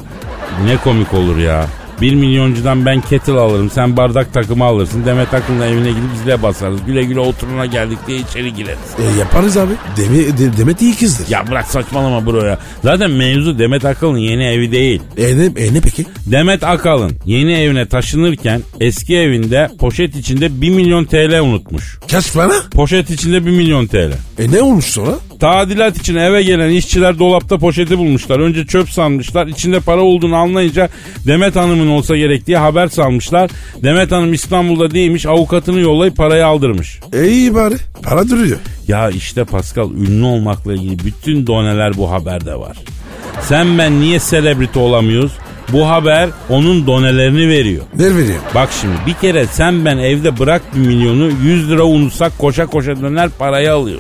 ne 0.66 0.78
komik 0.78 1.14
olur 1.14 1.38
ya. 1.38 1.66
Bir 2.02 2.16
milyoncudan 2.16 2.86
ben 2.86 3.02
kettle 3.02 3.34
alırım. 3.34 3.70
Sen 3.70 3.98
bardak 3.98 4.34
takımı 4.34 4.64
alırsın. 4.64 5.06
Demet 5.06 5.34
Akın'ın 5.34 5.62
evine 5.62 5.90
gidip 5.90 6.10
zile 6.24 6.44
basarız. 6.44 6.80
Güle 6.86 7.04
güle 7.04 7.20
oturuna 7.20 7.66
geldik 7.66 7.98
diye 8.08 8.20
içeri 8.20 8.54
gireriz. 8.54 8.80
E, 9.00 9.20
yaparız 9.20 9.58
abi. 9.58 9.72
Deme, 9.98 10.38
de, 10.38 10.58
Demet 10.58 10.82
iyi 10.82 10.96
kızdır. 10.96 11.30
Ya 11.30 11.48
bırak 11.48 11.66
saçmalama 11.66 12.26
bro 12.26 12.46
ya. 12.46 12.60
Zaten 12.84 13.12
mevzu 13.12 13.60
Demet 13.60 13.86
Akalın 13.86 14.18
yeni 14.18 14.44
evi 14.44 14.72
değil. 14.72 15.02
E 15.18 15.38
ne, 15.38 15.46
e 15.46 15.74
ne 15.74 15.82
peki? 15.82 16.06
Demet 16.26 16.64
Akalın 16.64 17.12
yeni 17.26 17.54
evine 17.54 17.86
taşınırken 17.86 18.62
eski 18.80 19.16
evinde 19.18 19.70
poşet 19.80 20.16
içinde 20.16 20.62
1 20.62 20.70
milyon 20.70 21.06
TL 21.06 21.40
unutmuş. 21.42 22.00
Kaç 22.12 22.34
para? 22.34 22.54
Poşet 22.72 23.10
içinde 23.10 23.46
1 23.46 23.52
milyon 23.52 23.88
TL. 23.88 24.12
E 24.40 24.52
ne 24.52 24.62
olmuş 24.62 24.86
sonra? 24.86 25.12
Tadilat 25.44 25.98
için 25.98 26.16
eve 26.16 26.44
gelen 26.44 26.70
işçiler 26.70 27.20
dolapta 27.20 27.58
poşeti 27.58 27.98
bulmuşlar. 27.98 28.40
Önce 28.40 28.66
çöp 28.66 28.90
sanmışlar. 28.90 29.48
İçinde 29.48 29.80
para 29.80 30.02
olduğunu 30.02 30.36
anlayınca 30.36 30.90
Demet 31.28 31.56
Hanım'ın 31.56 31.88
olsa 31.88 32.18
gerek 32.18 32.48
diye 32.48 32.58
haber 32.58 32.88
salmışlar. 32.88 33.52
Demet 33.84 34.12
Hanım 34.12 34.34
İstanbul'da 34.34 34.92
değilmiş. 34.92 35.26
Avukatını 35.26 35.80
yollayıp 35.80 36.18
parayı 36.18 36.46
aldırmış. 36.46 37.00
E 37.14 37.28
iyi 37.28 37.54
bari. 37.54 37.76
Para 38.04 38.30
duruyor. 38.30 38.58
Ya 38.88 39.10
işte 39.10 39.44
Pascal 39.44 39.92
ünlü 39.92 40.26
olmakla 40.26 40.74
ilgili 40.74 41.06
bütün 41.06 41.48
doneler 41.48 41.98
bu 41.98 42.12
haberde 42.12 42.56
var. 42.56 42.78
Sen 43.42 43.78
ben 43.78 44.02
niye 44.02 44.20
selebriti 44.20 44.80
olamıyoruz? 44.80 45.32
Bu 45.74 45.90
haber 45.90 46.30
onun 46.50 46.88
donelerini 46.88 47.48
veriyor. 47.50 47.84
Ne 47.98 48.16
veriyor? 48.16 48.40
Bak 48.56 48.70
şimdi 48.82 48.96
bir 49.08 49.14
kere 49.14 49.46
sen 49.46 49.86
ben 49.86 49.98
evde 49.98 50.40
bırak 50.40 50.62
bir 50.76 50.80
milyonu 50.80 51.30
100 51.44 51.70
lira 51.72 51.84
unutsak 51.84 52.38
koşa 52.38 52.66
koşa 52.66 53.02
döner 53.02 53.30
parayı 53.40 53.74
alıyor. 53.74 54.00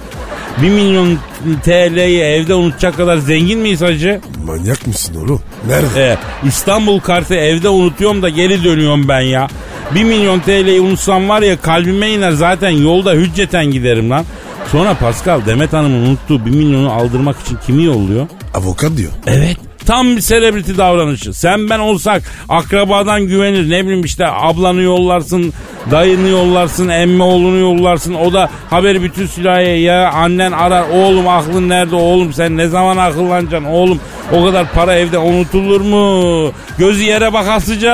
1 0.61 0.69
milyon 0.69 1.17
TL'yi 1.63 2.19
evde 2.21 2.53
unutacak 2.53 2.97
kadar 2.97 3.17
zengin 3.17 3.59
miyiz 3.59 3.81
hacı? 3.81 4.21
Manyak 4.45 4.87
mısın 4.87 5.15
oğlum? 5.15 5.41
Nerede? 5.67 6.03
Ee, 6.03 6.17
İstanbul 6.47 6.99
kartı 6.99 7.35
evde 7.35 7.69
unutuyorum 7.69 8.21
da 8.21 8.29
geri 8.29 8.63
dönüyorum 8.63 9.07
ben 9.07 9.21
ya. 9.21 9.47
1 9.95 10.03
milyon 10.03 10.39
TL'yi 10.39 10.81
unutsam 10.81 11.29
var 11.29 11.41
ya 11.41 11.61
kalbime 11.61 12.09
iner 12.11 12.31
zaten 12.31 12.69
yolda 12.69 13.13
hücceten 13.13 13.65
giderim 13.65 14.09
lan. 14.09 14.25
Sonra 14.71 14.93
Pascal 14.93 15.45
Demet 15.45 15.73
Hanım'ın 15.73 16.05
unuttuğu 16.05 16.45
1 16.45 16.51
milyonu 16.51 16.91
aldırmak 16.91 17.35
için 17.39 17.57
kimi 17.65 17.83
yolluyor? 17.83 18.27
Avukat 18.53 18.97
diyor. 18.97 19.11
Evet. 19.27 19.57
Tam 19.85 20.15
bir 20.15 20.21
selebriti 20.21 20.77
davranışı. 20.77 21.33
Sen 21.33 21.69
ben 21.69 21.79
olsak 21.79 22.23
akrabadan 22.49 23.27
güvenir. 23.27 23.69
Ne 23.69 23.83
bileyim 23.85 24.05
işte 24.05 24.25
ablanı 24.27 24.81
yollarsın, 24.81 25.53
dayını 25.91 26.27
yollarsın, 26.27 26.89
emmi 26.89 27.23
oğlunu 27.23 27.57
yollarsın. 27.57 28.13
O 28.13 28.33
da 28.33 28.49
haberi 28.69 29.03
bütün 29.03 29.25
sülaleye 29.27 29.79
ya 29.79 30.11
annen 30.11 30.51
arar. 30.51 30.83
Oğlum 30.89 31.27
aklın 31.27 31.69
nerede 31.69 31.95
oğlum 31.95 32.33
sen 32.33 32.57
ne 32.57 32.67
zaman 32.67 32.97
akıllanacaksın 32.97 33.69
oğlum. 33.69 33.99
O 34.31 34.45
kadar 34.45 34.71
para 34.71 34.95
evde 34.95 35.17
unutulur 35.17 35.81
mu? 35.81 36.51
Gözü 36.77 37.03
yere 37.03 37.33
bakasıca 37.33 37.93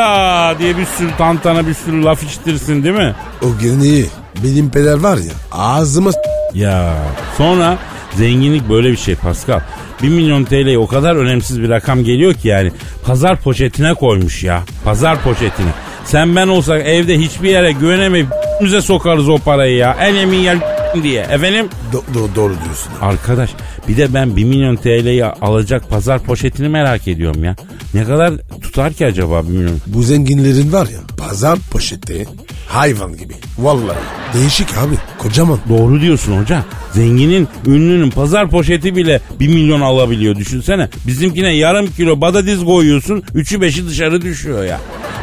diye 0.60 0.78
bir 0.78 0.86
sürü 0.86 1.10
tantana 1.18 1.68
bir 1.68 1.74
sürü 1.74 2.04
laf 2.04 2.24
içtirsin 2.24 2.84
değil 2.84 2.96
mi? 2.96 3.16
O 3.44 3.62
geleneği 3.62 4.06
benim 4.44 4.70
peder 4.70 5.00
var 5.00 5.18
ya 5.18 5.34
ağzıma 5.52 6.12
Ya 6.54 6.94
sonra 7.38 7.78
zenginlik 8.16 8.70
böyle 8.70 8.92
bir 8.92 8.98
şey 8.98 9.16
Pascal. 9.16 9.60
1 10.04 10.10
milyon 10.10 10.44
TL'ye 10.44 10.78
o 10.78 10.88
kadar 10.88 11.16
önemsiz 11.16 11.62
bir 11.62 11.70
rakam 11.70 12.04
geliyor 12.04 12.34
ki 12.34 12.48
yani 12.48 12.72
pazar 13.06 13.42
poşetine 13.42 13.94
koymuş 13.94 14.44
ya. 14.44 14.64
Pazar 14.86 15.22
poşetine. 15.24 15.70
Sen 16.12 16.36
ben 16.36 16.48
olsak 16.48 16.82
evde 16.86 17.20
hiçbir 17.20 17.50
yere 17.50 17.72
güvenemeyip 17.72 18.28
müze 18.62 18.82
sokarız 18.82 19.30
o 19.30 19.38
parayı 19.38 19.76
ya. 19.78 19.98
En 20.02 20.16
emin 20.16 20.38
yer 20.38 20.58
diye. 21.04 21.22
Efendim? 21.22 21.70
Do- 21.94 22.18
do- 22.18 22.36
doğru 22.36 22.54
diyorsun. 22.64 22.92
Arkadaş 23.02 23.50
bir 23.88 23.98
de 23.98 24.14
ben 24.14 24.36
1 24.36 24.44
milyon 24.44 24.76
TL'yi 24.76 25.26
alacak 25.26 25.90
pazar 25.90 26.20
poşetini 26.24 26.70
merak 26.70 27.08
ediyorum 27.08 27.44
ya. 27.44 27.56
Ne 27.94 28.04
kadar 28.04 28.34
tutar 28.62 28.94
ki 28.94 29.06
acaba 29.06 29.44
1 29.44 29.48
milyon? 29.50 29.78
Bu 29.88 30.04
zenginlerin 30.04 30.74
var 30.74 30.88
ya 30.88 31.00
pazar 31.18 31.60
poşeti 31.72 32.28
hayvan 32.68 33.18
gibi. 33.18 33.34
Vallahi 33.60 33.98
değişik 34.34 34.78
abi 34.78 34.96
kocaman. 35.20 35.60
Doğru 35.70 36.02
diyorsun 36.02 36.42
hoca. 36.42 36.66
Zenginin, 36.94 37.48
ünlünün 37.66 38.10
pazar 38.10 38.50
poşeti 38.50 38.96
bile 38.96 39.22
1 39.40 39.48
milyon 39.48 39.82
alabiliyor 39.82 40.36
düşünsene. 40.36 40.90
Bizimkine 41.08 41.56
yarım 41.56 41.88
kilo 41.88 42.22
badadiz 42.22 42.66
koyuyorsun, 42.66 43.24
üçü 43.34 43.62
beşi 43.62 43.88
dışarı 43.88 44.22
düşüyor 44.22 44.66
ya. 44.66 44.80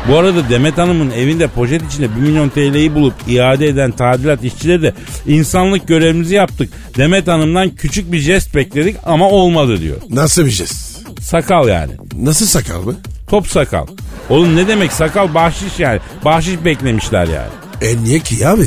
Bu 0.08 0.16
arada 0.16 0.48
Demet 0.48 0.78
Hanım'ın 0.78 1.10
evinde 1.10 1.46
poşet 1.46 1.82
içinde 1.92 2.16
1 2.16 2.20
milyon 2.20 2.48
TL'yi 2.48 2.94
bulup 2.94 3.14
iade 3.28 3.66
eden 3.68 3.90
tadilat 3.92 4.44
işçileri 4.44 4.82
de 4.82 4.94
insanlık 5.26 5.88
görevimizi 5.88 6.34
yaptık. 6.34 6.72
Demet 6.96 7.28
Hanım'dan 7.28 7.70
küçük 7.70 8.12
bir 8.12 8.18
jest 8.18 8.54
bekledik 8.54 8.96
ama 9.04 9.30
olmadı 9.30 9.80
diyor. 9.80 9.96
Nasıl 10.10 10.44
bir 10.44 10.50
jest? 10.50 11.06
Sakal 11.20 11.68
yani. 11.68 11.92
Nasıl 12.22 12.46
sakal 12.46 12.82
mı? 12.82 12.94
Top 13.28 13.46
sakal. 13.46 13.86
Oğlum 14.30 14.56
ne 14.56 14.68
demek 14.68 14.92
sakal 14.92 15.34
bahşiş 15.34 15.78
yani. 15.78 16.00
Bahşiş 16.24 16.64
beklemişler 16.64 17.28
yani. 17.28 17.50
E 17.82 18.04
niye 18.04 18.18
ki 18.18 18.48
abi? 18.48 18.66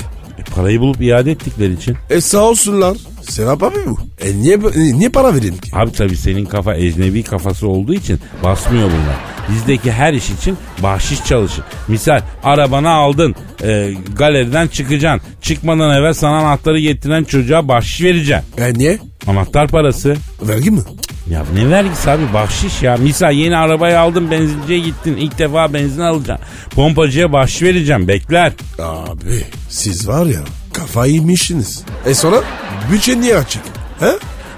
Parayı 0.55 0.79
bulup 0.79 1.01
iade 1.01 1.31
ettikleri 1.31 1.73
için. 1.73 1.97
E 2.09 2.21
sağ 2.21 2.39
olsunlar. 2.39 2.97
Sevap 3.21 3.63
abi 3.63 3.75
bu. 3.85 3.97
E 4.21 4.35
niye, 4.35 4.55
e, 4.75 4.79
niye 4.99 5.09
para 5.09 5.35
vereyim 5.35 5.57
ki? 5.57 5.71
Abi 5.73 5.91
tabii 5.91 6.17
senin 6.17 6.45
kafa 6.45 6.75
ecnebi 6.75 7.23
kafası 7.23 7.67
olduğu 7.67 7.93
için 7.93 8.19
basmıyor 8.43 8.83
bunlar. 8.85 9.15
Bizdeki 9.49 9.91
her 9.91 10.13
iş 10.13 10.29
için 10.29 10.57
bahşiş 10.83 11.25
çalışır. 11.25 11.63
Misal 11.87 12.21
arabanı 12.43 12.89
aldın 12.89 13.35
e, 13.63 13.93
galeriden 14.17 14.67
çıkacaksın. 14.67 15.29
Çıkmadan 15.41 15.97
evvel 15.97 16.13
sana 16.13 16.37
anahtarı 16.37 16.79
getiren 16.79 17.23
çocuğa 17.23 17.67
bahşiş 17.67 18.01
vereceksin. 18.01 18.61
E 18.61 18.73
niye? 18.73 18.99
Anahtar 19.27 19.67
parası. 19.67 20.15
Vergi 20.41 20.71
mi? 20.71 20.79
Ya 21.31 21.45
ne 21.53 21.69
vergisi 21.69 22.11
abi 22.11 22.33
bahşiş 22.33 22.83
ya. 22.83 22.97
Misal 22.97 23.33
yeni 23.33 23.57
arabayı 23.57 23.99
aldın 23.99 24.31
benzinciye 24.31 24.79
gittin. 24.79 25.17
ilk 25.17 25.39
defa 25.39 25.73
benzin 25.73 26.01
alacaksın. 26.01 26.45
Pompacıya 26.75 27.33
bahşiş 27.33 27.61
vereceğim 27.61 28.07
bekler. 28.07 28.51
Abi 28.79 29.43
siz 29.69 30.07
var 30.07 30.25
ya 30.25 30.39
kafayı 30.73 31.13
yemişsiniz. 31.13 31.83
E 32.05 32.13
sonra 32.13 32.35
bütçe 32.91 33.21
niye 33.21 33.37
açık? 33.37 33.61
He? 33.99 34.11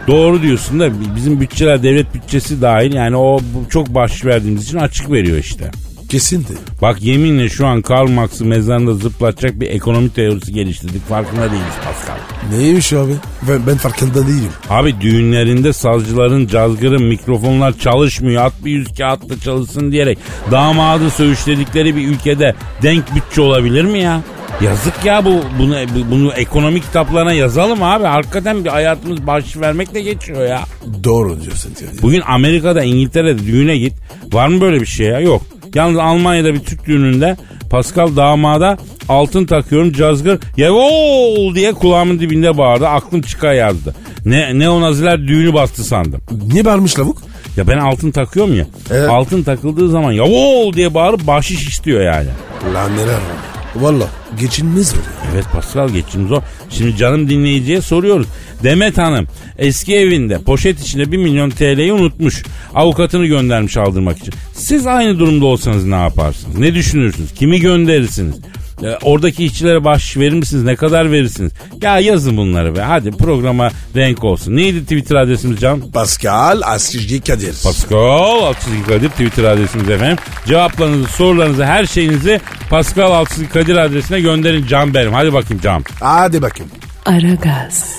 Doğru 0.07 0.41
diyorsun 0.41 0.79
da 0.79 1.15
bizim 1.15 1.41
bütçeler 1.41 1.84
devlet 1.84 2.13
bütçesi 2.13 2.62
dahil 2.62 2.93
yani 2.93 3.15
o 3.15 3.39
çok 3.69 3.88
bahşiş 3.95 4.25
verdiğimiz 4.25 4.63
için 4.63 4.77
açık 4.77 5.12
veriyor 5.12 5.38
işte. 5.38 5.71
Kesin 6.10 6.43
de. 6.43 6.53
Bak 6.81 7.01
yeminle 7.01 7.49
şu 7.49 7.67
an 7.67 7.81
Karl 7.81 8.10
Marx'ı 8.10 8.45
mezarında 8.45 8.93
zıplatacak 8.93 9.60
bir 9.60 9.69
ekonomi 9.69 10.10
teorisi 10.10 10.53
geliştirdik. 10.53 11.10
Farkında 11.10 11.51
değiliz 11.51 11.75
Pascal. 11.86 12.11
Neymiş 12.49 12.93
abi? 12.93 13.13
Ben, 13.49 13.67
ben 13.67 13.77
farkında 13.77 14.27
değilim. 14.27 14.51
Abi 14.69 15.01
düğünlerinde 15.01 15.73
sazcıların, 15.73 16.47
cazgırın, 16.47 17.04
mikrofonlar 17.04 17.77
çalışmıyor. 17.77 18.45
At 18.45 18.54
bir 18.65 18.71
yüz 18.71 18.88
kağıtla 18.97 19.39
çalışsın 19.39 19.91
diyerek 19.91 20.17
damadı 20.51 21.10
söğüşledikleri 21.10 21.95
bir 21.95 22.08
ülkede 22.08 22.56
denk 22.82 23.15
bütçe 23.15 23.41
olabilir 23.41 23.84
mi 23.84 23.99
ya? 23.99 24.21
Yazık 24.62 25.06
ya 25.06 25.25
bu 25.25 25.43
bunu, 25.60 25.75
bunu 26.12 26.34
ekonomi 26.34 26.82
kitaplarına 26.82 27.34
yazalım 27.34 27.84
abi. 27.84 28.06
Hakikaten 28.06 28.65
bir 28.65 28.69
hayatımız 28.69 29.27
bahşiş 29.27 29.58
vermekle 29.58 30.01
geçiyor 30.01 30.47
ya. 30.47 30.62
Doğru 31.04 31.41
diyorsun. 31.41 31.73
Yani. 31.82 32.01
Bugün 32.01 32.21
Amerika'da, 32.27 32.84
İngiltere'de 32.84 33.45
düğüne 33.47 33.77
git. 33.77 33.93
Var 34.32 34.47
mı 34.47 34.62
böyle 34.62 34.82
bir 34.82 34.86
şey 34.86 35.08
ya? 35.08 35.19
Yok. 35.19 35.41
Yalnız 35.75 35.97
Almanya'da 35.99 36.54
bir 36.54 36.60
Türk 36.60 36.86
düğününde 36.86 37.38
Pascal 37.71 38.15
damada 38.15 38.77
altın 39.10 39.45
takıyorum 39.45 39.93
cazgır 39.93 40.39
yevol 40.57 41.55
diye 41.55 41.73
kulağımın 41.73 42.19
dibinde 42.19 42.57
bağırdı. 42.57 42.88
Aklım 42.88 43.21
çıka 43.21 43.53
yazdı. 43.53 43.95
Ne, 44.25 44.60
neonaziler 44.60 45.27
düğünü 45.27 45.53
bastı 45.53 45.84
sandım. 45.84 46.21
Niye 46.47 46.65
bağırmış 46.65 46.99
lavuk? 46.99 47.21
Ya 47.57 47.67
ben 47.67 47.77
altın 47.77 48.12
takıyorum 48.12 48.57
ya. 48.57 48.65
Evet. 48.91 49.10
Altın 49.10 49.43
takıldığı 49.43 49.89
zaman 49.89 50.12
yavol 50.12 50.73
diye 50.73 50.93
bağırıp 50.93 51.27
bahşiş 51.27 51.67
istiyor 51.67 52.01
yani. 52.01 52.27
Lan 52.73 52.97
neler 52.97 53.13
var. 53.13 53.61
Valla 53.75 54.10
geçinmez 54.39 54.93
oluyor. 54.93 55.05
Evet 55.34 55.45
Pascal 55.53 55.89
geçim 55.89 56.27
zor. 56.27 56.41
Şimdi 56.69 56.97
canım 56.97 57.29
dinleyiciye 57.29 57.81
soruyoruz. 57.81 58.27
Demet 58.63 58.97
Hanım 58.97 59.27
eski 59.57 59.95
evinde 59.95 60.38
poşet 60.38 60.79
içinde 60.81 61.12
1 61.12 61.17
milyon 61.17 61.49
TL'yi 61.49 61.93
unutmuş. 61.93 62.43
Avukatını 62.75 63.25
göndermiş 63.25 63.77
aldırmak 63.77 64.17
için. 64.17 64.34
Siz 64.53 64.88
aynı 64.88 65.19
durumda 65.19 65.45
olsanız 65.45 65.86
ne 65.86 65.95
yaparsınız? 65.95 66.57
Ne 66.57 66.75
düşünürsünüz? 66.75 67.34
Kimi 67.34 67.60
gönderirsiniz? 67.60 68.36
E, 68.83 68.97
Oradaki 69.01 69.45
işçilere 69.45 69.83
bahşiş 69.83 70.17
verir 70.17 70.33
misiniz? 70.33 70.63
Ne 70.63 70.75
kadar 70.75 71.11
verirsiniz? 71.11 71.51
Ya 71.81 71.99
yazın 71.99 72.37
bunları 72.37 72.75
be. 72.75 72.81
Hadi 72.81 73.11
programa 73.11 73.69
renk 73.95 74.23
olsun. 74.23 74.55
Neydi 74.55 74.81
Twitter 74.83 75.15
adresimiz 75.15 75.59
Can? 75.59 75.81
Pascal 75.81 76.61
Askizgi 76.65 77.21
Kadir. 77.21 77.55
Pascal 77.63 78.43
Altçizgi 78.43 78.83
Kadir 78.83 79.09
Twitter 79.09 79.43
adresimiz 79.43 79.89
efendim. 79.89 80.17
Cevaplarınızı, 80.45 81.11
sorularınızı, 81.11 81.65
her 81.65 81.85
şeyinizi 81.85 82.41
Pascal 82.69 83.11
Altçizgi 83.11 83.49
Kadir 83.49 83.75
adresine 83.75 84.19
gönderin 84.21 84.67
Can 84.67 84.93
benim. 84.93 85.13
Hadi 85.13 85.33
bakayım 85.33 85.61
Can. 85.63 85.83
Hadi 85.99 86.41
bakayım. 86.41 86.71
Aragaz, 87.05 87.95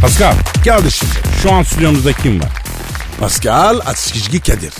Pascal 0.00 0.34
Kardeşim 0.64 1.08
şu 1.42 1.52
an 1.52 1.62
stüdyomuzda 1.62 2.12
kim 2.12 2.40
var? 2.40 2.59
Pascal 3.20 3.80
Askizgi 3.86 4.40
Kadir. 4.40 4.72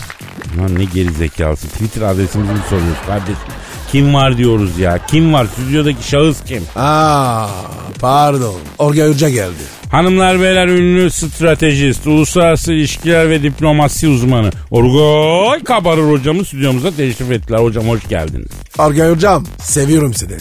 Lan 0.57 0.79
ne 0.79 0.83
geri 0.83 1.11
zekalısı. 1.11 1.67
Twitter 1.67 2.01
adresimizi 2.01 2.51
mi 2.51 2.59
soruyoruz 2.69 2.97
kardeşim? 3.07 3.35
Kim 3.91 4.13
var 4.13 4.37
diyoruz 4.37 4.79
ya? 4.79 5.05
Kim 5.07 5.33
var? 5.33 5.47
Stüdyodaki 5.53 6.07
şahıs 6.07 6.43
kim? 6.43 6.63
Aa 6.75 7.47
pardon. 7.99 8.59
Orga 8.77 9.07
Hoca 9.07 9.29
geldi. 9.29 9.63
Hanımlar 9.91 10.41
beyler 10.41 10.67
ünlü 10.67 11.11
stratejist, 11.11 12.07
uluslararası 12.07 12.73
ilişkiler 12.73 13.29
ve 13.29 13.43
diplomasi 13.43 14.07
uzmanı 14.07 14.49
Orgoy 14.71 15.63
Kabarır 15.63 16.11
hocamız 16.11 16.47
stüdyomuza 16.47 16.91
teşrif 16.91 17.31
ettiler. 17.31 17.59
Hocam 17.59 17.87
hoş 17.89 18.07
geldiniz. 18.07 18.51
Orga 18.79 19.09
Hocam 19.09 19.45
seviyorum 19.61 20.13
seni. 20.13 20.37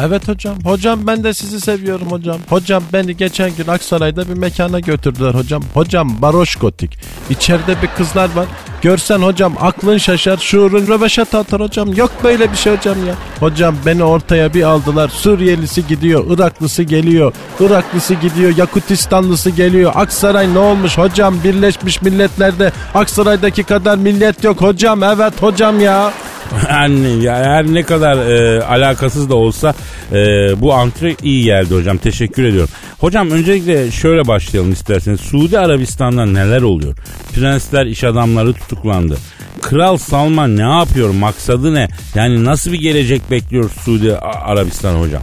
Evet 0.00 0.28
hocam. 0.28 0.54
Hocam 0.64 1.06
ben 1.06 1.24
de 1.24 1.34
sizi 1.34 1.60
seviyorum 1.60 2.10
hocam. 2.10 2.38
Hocam 2.48 2.82
beni 2.92 3.16
geçen 3.16 3.56
gün 3.56 3.66
Aksaray'da 3.66 4.28
bir 4.28 4.34
mekana 4.34 4.80
götürdüler 4.80 5.34
hocam. 5.34 5.62
Hocam 5.74 6.22
baroş 6.22 6.56
gotik. 6.56 6.98
İçeride 7.30 7.82
bir 7.82 7.88
kızlar 7.88 8.30
var. 8.34 8.46
Görsen 8.82 9.18
hocam 9.18 9.54
aklın 9.60 9.98
şaşar, 9.98 10.36
şuurun 10.36 10.86
röveşat 10.86 11.34
atar 11.34 11.60
hocam. 11.60 11.92
Yok 11.92 12.10
böyle 12.24 12.52
bir 12.52 12.56
şey 12.56 12.76
hocam 12.76 13.06
ya. 13.06 13.14
Hocam 13.40 13.76
beni 13.86 14.04
ortaya 14.04 14.54
bir 14.54 14.62
aldılar. 14.62 15.08
Suriyelisi 15.08 15.86
gidiyor, 15.86 16.24
Iraklısı 16.36 16.82
geliyor. 16.82 17.32
Iraklısı 17.60 18.14
gidiyor, 18.14 18.56
Yakutistanlısı 18.56 19.50
geliyor. 19.50 19.92
Aksaray 19.94 20.54
ne 20.54 20.58
olmuş 20.58 20.98
hocam? 20.98 21.34
Birleşmiş 21.44 22.02
Milletler'de 22.02 22.72
Aksaray'daki 22.94 23.62
kadar 23.62 23.98
millet 23.98 24.44
yok 24.44 24.60
hocam. 24.62 25.02
Evet 25.02 25.42
hocam 25.42 25.80
ya. 25.80 26.12
Yani 26.70 27.22
ya 27.22 27.36
her 27.36 27.66
ne 27.66 27.82
kadar 27.82 28.16
e, 28.16 28.62
alakasız 28.62 29.30
da 29.30 29.34
olsa 29.34 29.74
e, 30.12 30.16
bu 30.60 30.74
antre 30.74 31.16
iyi 31.22 31.44
geldi 31.44 31.74
hocam. 31.74 31.98
Teşekkür 31.98 32.44
ediyorum. 32.44 32.70
Hocam 32.98 33.30
öncelikle 33.30 33.90
şöyle 33.90 34.28
başlayalım 34.28 34.72
isterseniz. 34.72 35.20
Suudi 35.20 35.58
Arabistan'da 35.58 36.26
neler 36.26 36.62
oluyor? 36.62 36.96
Prensler, 37.34 37.86
iş 37.86 38.04
adamları 38.04 38.52
tutuklandı. 38.52 39.16
Kral 39.62 39.96
Salman 39.96 40.56
ne 40.56 40.62
yapıyor? 40.78 41.10
Maksadı 41.10 41.74
ne? 41.74 41.88
Yani 42.14 42.44
nasıl 42.44 42.72
bir 42.72 42.80
gelecek 42.80 43.30
bekliyor 43.30 43.70
Suudi 43.84 44.16
Arabistan 44.16 44.94
hocam? 44.94 45.22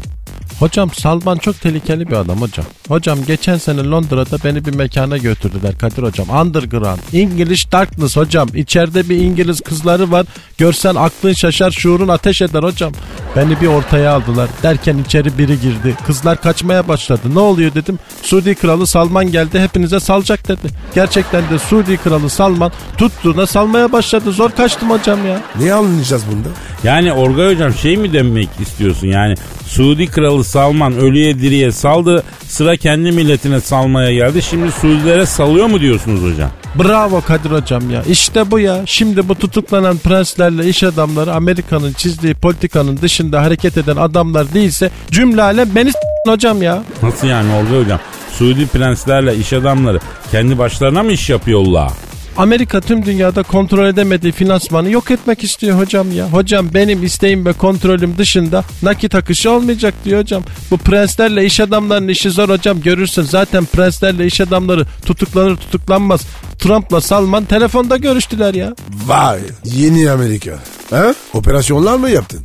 Hocam 0.61 0.91
Salman 0.91 1.37
çok 1.37 1.61
tehlikeli 1.61 2.07
bir 2.07 2.13
adam 2.13 2.41
hocam. 2.41 2.65
Hocam 2.87 3.19
geçen 3.27 3.57
sene 3.57 3.83
Londra'da 3.83 4.37
beni 4.43 4.65
bir 4.65 4.75
mekana 4.75 5.17
götürdüler 5.17 5.77
Kadir 5.77 6.03
hocam. 6.03 6.29
Underground. 6.29 6.99
English 7.13 7.71
Darkness 7.71 8.17
hocam. 8.17 8.47
İçeride 8.55 9.09
bir 9.09 9.15
İngiliz 9.15 9.61
kızları 9.61 10.11
var. 10.11 10.25
Görsen 10.57 10.95
aklın 10.95 11.33
şaşar 11.33 11.71
şuurun 11.71 12.07
ateş 12.07 12.41
eder 12.41 12.63
hocam. 12.63 12.93
Beni 13.35 13.61
bir 13.61 13.67
ortaya 13.67 14.13
aldılar. 14.13 14.49
Derken 14.63 14.97
içeri 14.97 15.37
biri 15.37 15.59
girdi. 15.61 15.95
Kızlar 16.05 16.41
kaçmaya 16.41 16.87
başladı. 16.87 17.21
Ne 17.33 17.39
oluyor 17.39 17.73
dedim. 17.73 17.99
Suudi 18.23 18.55
kralı 18.55 18.87
Salman 18.87 19.31
geldi 19.31 19.59
hepinize 19.59 19.99
salacak 19.99 20.47
dedi. 20.47 20.67
Gerçekten 20.95 21.49
de 21.49 21.59
Suudi 21.59 21.97
kralı 21.97 22.29
Salman 22.29 22.71
tuttuğuna 22.97 23.45
salmaya 23.47 23.91
başladı. 23.91 24.31
Zor 24.31 24.51
kaçtım 24.51 24.89
hocam 24.89 25.27
ya. 25.27 25.41
Ne 25.59 25.73
anlayacağız 25.73 26.23
bunda? 26.31 26.49
Yani 26.83 27.13
Orgay 27.13 27.53
hocam 27.53 27.73
şey 27.73 27.97
mi 27.97 28.13
demek 28.13 28.49
istiyorsun 28.59 29.07
yani 29.07 29.35
Suudi 29.67 30.07
kralı 30.07 30.43
Salman 30.51 30.93
ölüye 30.93 31.39
diriye 31.39 31.71
saldı 31.71 32.23
sıra 32.47 32.77
kendi 32.77 33.11
milletine 33.11 33.61
salmaya 33.61 34.13
geldi 34.13 34.41
şimdi 34.41 34.71
Suudilere 34.71 35.25
salıyor 35.25 35.65
mu 35.65 35.81
diyorsunuz 35.81 36.33
hocam? 36.33 36.49
Bravo 36.75 37.21
Kadir 37.21 37.51
hocam 37.51 37.89
ya. 37.89 38.03
İşte 38.03 38.51
bu 38.51 38.59
ya. 38.59 38.81
Şimdi 38.85 39.29
bu 39.29 39.35
tutuklanan 39.35 39.97
prenslerle 39.97 40.69
iş 40.69 40.83
adamları 40.83 41.33
Amerika'nın 41.33 41.93
çizdiği 41.93 42.33
politikanın 42.33 42.97
dışında 43.01 43.41
hareket 43.41 43.77
eden 43.77 43.95
adamlar 43.95 44.53
değilse 44.53 44.89
cümle 45.11 45.41
alem 45.41 45.69
beni 45.75 45.91
hocam 46.27 46.61
ya. 46.61 46.83
Nasıl 47.03 47.27
yani 47.27 47.53
Orgay 47.53 47.83
hocam? 47.83 47.99
Suudi 48.37 48.67
prenslerle 48.67 49.35
iş 49.35 49.53
adamları 49.53 49.99
kendi 50.31 50.57
başlarına 50.57 51.03
mı 51.03 51.11
iş 51.11 51.29
yapıyorlar? 51.29 51.91
Amerika 52.37 52.81
tüm 52.81 53.05
dünyada 53.05 53.43
kontrol 53.43 53.85
edemediği 53.87 54.31
finansmanı 54.31 54.89
yok 54.89 55.11
etmek 55.11 55.43
istiyor 55.43 55.79
hocam 55.79 56.11
ya. 56.11 56.29
Hocam 56.29 56.67
benim 56.73 57.03
isteğim 57.03 57.45
ve 57.45 57.53
kontrolüm 57.53 58.17
dışında 58.17 58.63
nakit 58.83 59.15
akışı 59.15 59.51
olmayacak 59.51 59.93
diyor 60.05 60.21
hocam. 60.21 60.43
Bu 60.71 60.77
prenslerle 60.77 61.45
iş 61.45 61.59
adamlarının 61.59 62.07
işi 62.07 62.29
zor 62.29 62.49
hocam 62.49 62.81
görürsün. 62.81 63.21
Zaten 63.21 63.65
prenslerle 63.65 64.25
iş 64.25 64.41
adamları 64.41 64.85
tutuklanır 65.05 65.55
tutuklanmaz. 65.55 66.21
Trump'la 66.59 67.01
Salman 67.01 67.45
telefonda 67.45 67.97
görüştüler 67.97 68.53
ya. 68.53 68.75
Vay 69.05 69.39
yeni 69.65 70.11
Amerika. 70.11 70.59
Ha? 70.89 71.13
Operasyonlar 71.33 71.95
mı 71.97 72.09
yaptın? 72.09 72.39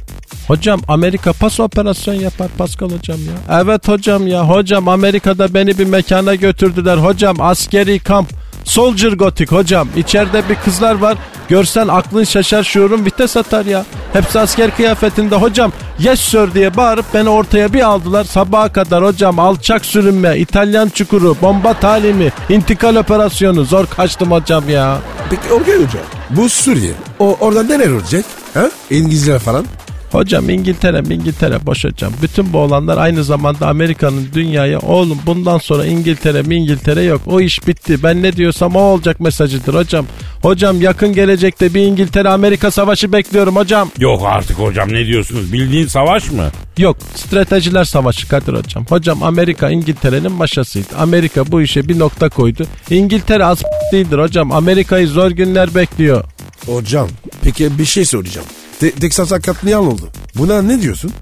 Hocam 0.46 0.80
Amerika 0.88 1.32
pas 1.32 1.60
operasyon 1.60 2.14
yapar 2.14 2.48
Pascal 2.58 2.90
hocam 2.90 3.18
ya. 3.18 3.60
Evet 3.62 3.88
hocam 3.88 4.26
ya. 4.26 4.48
Hocam 4.48 4.88
Amerika'da 4.88 5.54
beni 5.54 5.78
bir 5.78 5.84
mekana 5.86 6.34
götürdüler. 6.34 6.96
Hocam 6.96 7.40
askeri 7.40 7.98
kamp. 7.98 8.45
Soldier 8.66 9.12
Gothic 9.12 9.46
hocam. 9.56 9.88
İçeride 9.96 10.48
bir 10.48 10.54
kızlar 10.54 10.94
var. 10.94 11.18
Görsen 11.48 11.88
aklın 11.88 12.24
şaşar 12.24 12.62
şuurun 12.62 13.04
vites 13.04 13.36
atar 13.36 13.66
ya. 13.66 13.84
Hepsi 14.12 14.40
asker 14.40 14.76
kıyafetinde 14.76 15.36
hocam. 15.36 15.72
Yes 15.98 16.20
sir 16.20 16.54
diye 16.54 16.76
bağırıp 16.76 17.04
beni 17.14 17.28
ortaya 17.28 17.72
bir 17.72 17.80
aldılar. 17.80 18.24
Sabaha 18.24 18.72
kadar 18.72 19.04
hocam 19.04 19.38
alçak 19.38 19.84
sürünme, 19.84 20.38
İtalyan 20.38 20.88
çukuru, 20.88 21.36
bomba 21.42 21.74
talimi, 21.74 22.32
intikal 22.48 22.96
operasyonu. 22.96 23.64
Zor 23.64 23.86
kaçtım 23.86 24.30
hocam 24.30 24.68
ya. 24.68 24.98
Peki 25.30 25.52
Orgay 25.52 25.74
Hoca 25.76 25.98
bu 26.30 26.48
Suriye. 26.48 26.92
O 27.18 27.36
orada 27.40 27.62
neler 27.62 27.90
olacak? 27.90 28.24
Ha? 28.54 28.70
İngilizler 28.90 29.38
falan. 29.38 29.66
Hocam 30.12 30.50
İngiltere 30.50 31.14
İngiltere 31.14 31.66
boş 31.66 31.84
hocam. 31.84 32.12
Bütün 32.22 32.52
bu 32.52 32.58
olanlar 32.58 32.98
aynı 32.98 33.24
zamanda 33.24 33.68
Amerika'nın 33.68 34.28
dünyaya 34.34 34.78
oğlum 34.78 35.18
bundan 35.26 35.58
sonra 35.58 35.86
İngiltere 35.86 36.42
mi 36.42 36.54
İngiltere 36.54 37.02
yok. 37.02 37.20
O 37.26 37.40
iş 37.40 37.66
bitti. 37.66 38.02
Ben 38.02 38.22
ne 38.22 38.36
diyorsam 38.36 38.76
o 38.76 38.80
olacak 38.80 39.20
mesajıdır 39.20 39.74
hocam. 39.74 40.06
Hocam 40.42 40.80
yakın 40.80 41.12
gelecekte 41.12 41.74
bir 41.74 41.80
İngiltere 41.80 42.28
Amerika 42.28 42.70
savaşı 42.70 43.12
bekliyorum 43.12 43.56
hocam. 43.56 43.90
Yok 43.98 44.22
artık 44.26 44.58
hocam 44.58 44.92
ne 44.92 45.06
diyorsunuz? 45.06 45.52
Bildiğin 45.52 45.86
savaş 45.86 46.30
mı? 46.30 46.44
Yok 46.78 46.96
stratejiler 47.14 47.84
savaşı 47.84 48.28
Kadir 48.28 48.52
hocam. 48.54 48.86
Hocam 48.88 49.22
Amerika 49.22 49.70
İngiltere'nin 49.70 50.32
maşasıydı. 50.32 50.96
Amerika 50.98 51.52
bu 51.52 51.62
işe 51.62 51.88
bir 51.88 51.98
nokta 51.98 52.28
koydu. 52.28 52.66
İngiltere 52.90 53.44
az 53.44 53.62
değildir 53.92 54.18
hocam. 54.18 54.52
Amerika'yı 54.52 55.08
zor 55.08 55.30
günler 55.30 55.74
bekliyor. 55.74 56.24
Hocam 56.66 57.08
peki 57.42 57.78
bir 57.78 57.84
şey 57.84 58.04
soracağım. 58.04 58.46
Te 58.80 58.90
Texas'a 58.90 59.40
katliam 59.40 59.88
oldu. 59.88 60.08
Buna 60.34 60.62
ne 60.62 60.82
diyorsun? 60.82 61.12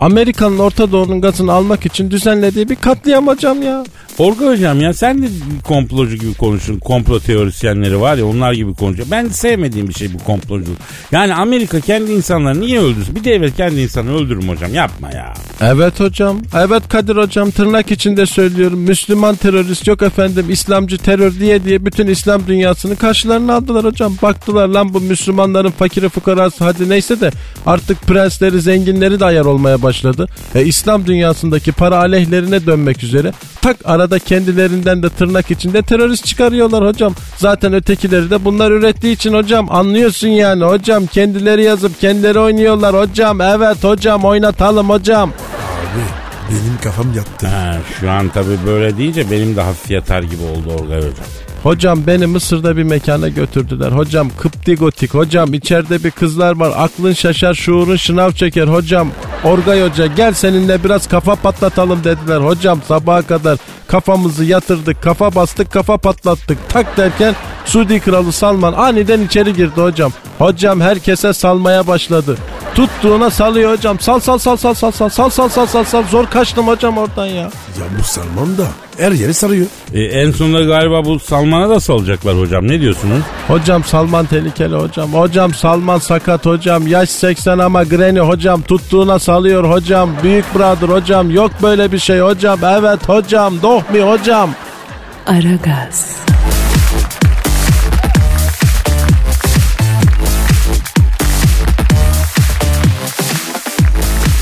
Amerika'nın 0.00 0.58
Orta 0.58 0.92
Doğu'nun 0.92 1.20
gazını 1.20 1.52
almak 1.52 1.86
için 1.86 2.10
düzenlediği 2.10 2.68
bir 2.68 2.76
katliam 2.76 3.26
hocam 3.26 3.62
ya. 3.62 3.84
Orga 4.18 4.46
hocam 4.46 4.80
ya 4.80 4.94
sen 4.94 5.22
de 5.22 5.26
komplocu 5.64 6.16
gibi 6.16 6.34
konuşun. 6.34 6.78
Komplo 6.78 7.20
teorisyenleri 7.20 8.00
var 8.00 8.16
ya 8.16 8.26
onlar 8.26 8.52
gibi 8.52 8.74
konuşuyor. 8.74 9.08
Ben 9.10 9.26
de 9.26 9.30
sevmediğim 9.30 9.88
bir 9.88 9.94
şey 9.94 10.14
bu 10.14 10.18
komploculuk. 10.18 10.76
Yani 11.12 11.34
Amerika 11.34 11.80
kendi 11.80 12.12
insanlarını 12.12 12.60
niye 12.60 12.80
öldürsün? 12.80 13.14
Bir 13.14 13.24
devlet 13.24 13.56
kendi 13.56 13.80
insanı 13.80 14.14
öldürür 14.16 14.48
hocam? 14.48 14.74
Yapma 14.74 15.10
ya. 15.10 15.34
Evet 15.60 16.00
hocam. 16.00 16.38
Evet 16.56 16.88
Kadir 16.88 17.16
hocam 17.16 17.50
tırnak 17.50 17.90
içinde 17.90 18.26
söylüyorum. 18.26 18.78
Müslüman 18.78 19.36
terörist 19.36 19.86
yok 19.86 20.02
efendim 20.02 20.46
İslamcı 20.48 20.98
terör 20.98 21.34
diye 21.34 21.64
diye 21.64 21.86
bütün 21.86 22.06
İslam 22.06 22.46
dünyasını 22.46 22.96
karşılarına 22.96 23.54
aldılar 23.54 23.84
hocam. 23.84 24.14
Baktılar 24.22 24.68
lan 24.68 24.94
bu 24.94 25.00
Müslümanların 25.00 25.70
fakiri 25.70 26.08
fukarası 26.08 26.64
hadi 26.64 26.88
neyse 26.88 27.20
de 27.20 27.30
artık 27.66 28.02
prensleri 28.02 28.60
zenginleri 28.60 29.20
de 29.20 29.24
ayar 29.24 29.44
olmaya 29.44 29.82
başladı. 29.82 30.28
E, 30.54 30.64
İslam 30.64 31.06
dünyasındaki 31.06 31.72
para 31.72 31.96
aleyhlerine 31.98 32.66
dönmek 32.66 33.02
üzere. 33.02 33.32
Tak 33.62 33.76
arada 33.84 34.07
kendilerinden 34.18 35.02
de 35.02 35.08
tırnak 35.08 35.50
içinde 35.50 35.82
terörist 35.82 36.24
çıkarıyorlar 36.24 36.86
hocam. 36.86 37.14
Zaten 37.36 37.72
ötekileri 37.72 38.30
de 38.30 38.44
bunlar 38.44 38.70
ürettiği 38.70 39.14
için 39.14 39.34
hocam 39.34 39.66
anlıyorsun 39.70 40.28
yani 40.28 40.64
hocam 40.64 41.06
kendileri 41.06 41.62
yazıp 41.64 42.00
kendileri 42.00 42.38
oynuyorlar 42.38 42.96
hocam. 42.96 43.40
Evet 43.40 43.84
hocam 43.84 44.24
oynatalım 44.24 44.90
hocam. 44.90 45.30
Abi 45.30 46.02
benim 46.50 46.78
kafam 46.82 47.14
yattı. 47.14 47.46
Ha, 47.46 47.76
şu 48.00 48.10
an 48.10 48.28
tabii 48.28 48.58
böyle 48.66 48.96
deyince 48.98 49.30
benim 49.30 49.56
de 49.56 49.60
hafif 49.60 49.90
yatar 49.90 50.22
gibi 50.22 50.42
oldu 50.42 50.82
Orgay 50.82 50.98
hocam. 50.98 51.26
Hocam 51.62 52.06
beni 52.06 52.26
Mısır'da 52.26 52.76
bir 52.76 52.82
mekana 52.82 53.28
götürdüler. 53.28 53.92
Hocam 53.92 54.30
Kıpti 54.38 54.76
Gotik. 54.76 55.14
Hocam 55.14 55.54
içeride 55.54 56.04
bir 56.04 56.10
kızlar 56.10 56.56
var. 56.56 56.72
Aklın 56.76 57.12
şaşar 57.12 57.54
şuurun 57.54 57.96
şınav 57.96 58.32
çeker. 58.32 58.66
Hocam 58.66 59.08
Orgay 59.44 59.88
Hoca 59.88 60.06
gel 60.06 60.32
seninle 60.32 60.84
biraz 60.84 61.06
kafa 61.06 61.34
patlatalım 61.34 62.04
dediler. 62.04 62.40
Hocam 62.40 62.80
sabaha 62.88 63.22
kadar 63.22 63.58
kafamızı 63.88 64.44
yatırdık. 64.44 65.02
Kafa 65.02 65.34
bastık 65.34 65.72
kafa 65.72 65.96
patlattık. 65.96 66.58
Tak 66.68 66.96
derken 66.96 67.34
Suudi 67.64 68.00
Kralı 68.00 68.32
Salman 68.32 68.72
aniden 68.72 69.20
içeri 69.20 69.52
girdi 69.54 69.80
hocam. 69.80 70.12
Hocam 70.38 70.80
herkese 70.80 71.32
salmaya 71.32 71.86
başladı. 71.86 72.36
Tuttuğuna 72.74 73.30
salıyor 73.30 73.72
hocam. 73.72 74.00
Sal 74.00 74.20
sal 74.20 74.38
sal 74.38 74.56
sal 74.56 74.74
sal 74.74 74.90
sal 74.90 75.10
sal 75.10 75.30
sal 75.30 75.48
sal 75.48 75.66
sal 75.66 75.84
sal. 75.84 76.04
Zor 76.10 76.26
kaçtım 76.26 76.68
hocam 76.68 76.98
oradan 76.98 77.26
ya. 77.26 77.42
Ya 77.42 77.86
bu 77.98 78.04
Salman 78.04 78.58
da 78.58 78.66
her 78.98 79.12
yeri 79.12 79.34
sarıyor. 79.34 79.66
E, 79.94 80.02
en 80.02 80.30
sonunda 80.30 80.62
galiba 80.62 81.04
bu 81.04 81.18
Salman'a 81.18 81.68
da 81.68 81.80
salacaklar 81.80 82.38
hocam. 82.38 82.68
Ne 82.68 82.80
diyorsunuz? 82.80 83.22
Hocam 83.48 83.84
Salman 83.84 84.26
tehlikeli 84.26 84.74
hocam. 84.76 85.12
Hocam 85.12 85.54
Salman 85.54 85.98
sakat 85.98 86.46
hocam. 86.46 86.86
Yaş 86.86 87.10
80 87.10 87.58
ama 87.58 87.82
Granny 87.84 88.18
hocam. 88.18 88.62
Tuttuğuna 88.62 89.18
salıyor 89.18 89.70
hocam. 89.70 90.10
Büyük 90.22 90.54
brother 90.54 90.88
hocam. 90.88 91.30
Yok 91.30 91.50
böyle 91.62 91.92
bir 91.92 91.98
şey 91.98 92.20
hocam. 92.20 92.58
Evet 92.64 93.08
hocam. 93.08 93.54
Dohmi 93.78 94.00
hocam. 94.00 94.50
Aragaz, 95.26 96.16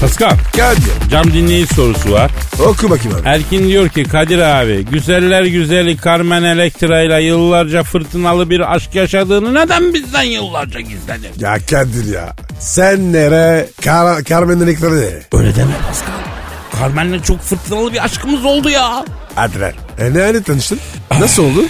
Pascal 0.01 0.37
Kadir. 0.57 1.11
cam 1.11 1.33
dinleyici 1.33 1.75
sorusu 1.75 2.13
var. 2.13 2.31
Oku 2.67 2.91
bakayım 2.91 3.19
abi. 3.19 3.29
Erkin 3.29 3.69
diyor 3.69 3.89
ki 3.89 4.05
Kadir 4.05 4.39
abi 4.39 4.85
güzeller 4.85 5.45
güzeli 5.45 5.97
Carmen 6.05 6.43
Electra 6.43 7.03
ile 7.03 7.23
yıllarca 7.23 7.83
fırtınalı 7.83 8.51
bir 8.51 8.75
aşk 8.75 8.95
yaşadığını 8.95 9.55
neden 9.55 9.95
bizden 9.95 10.23
yıllarca 10.23 10.81
gizledin? 10.81 11.31
Ya 11.39 11.57
Kadir 11.71 12.15
ya. 12.15 12.37
Sen 12.61 13.13
nere? 13.13 13.69
Kar 13.85 14.23
Carmen'in 14.25 14.67
ekranı 14.67 14.97
nere? 15.01 15.23
Öyle 15.33 15.57
deme 15.57 15.73
Pascal. 15.89 16.36
Carmen'le 16.81 17.23
çok 17.23 17.41
fırtınalı 17.41 17.93
bir 17.93 18.05
aşkımız 18.05 18.45
oldu 18.45 18.71
ya. 18.71 19.05
Hadi. 19.35 19.75
E 19.99 20.15
nerede 20.15 20.43
tanıştın? 20.43 20.81
Nasıl 21.21 21.43
oldu? 21.45 21.65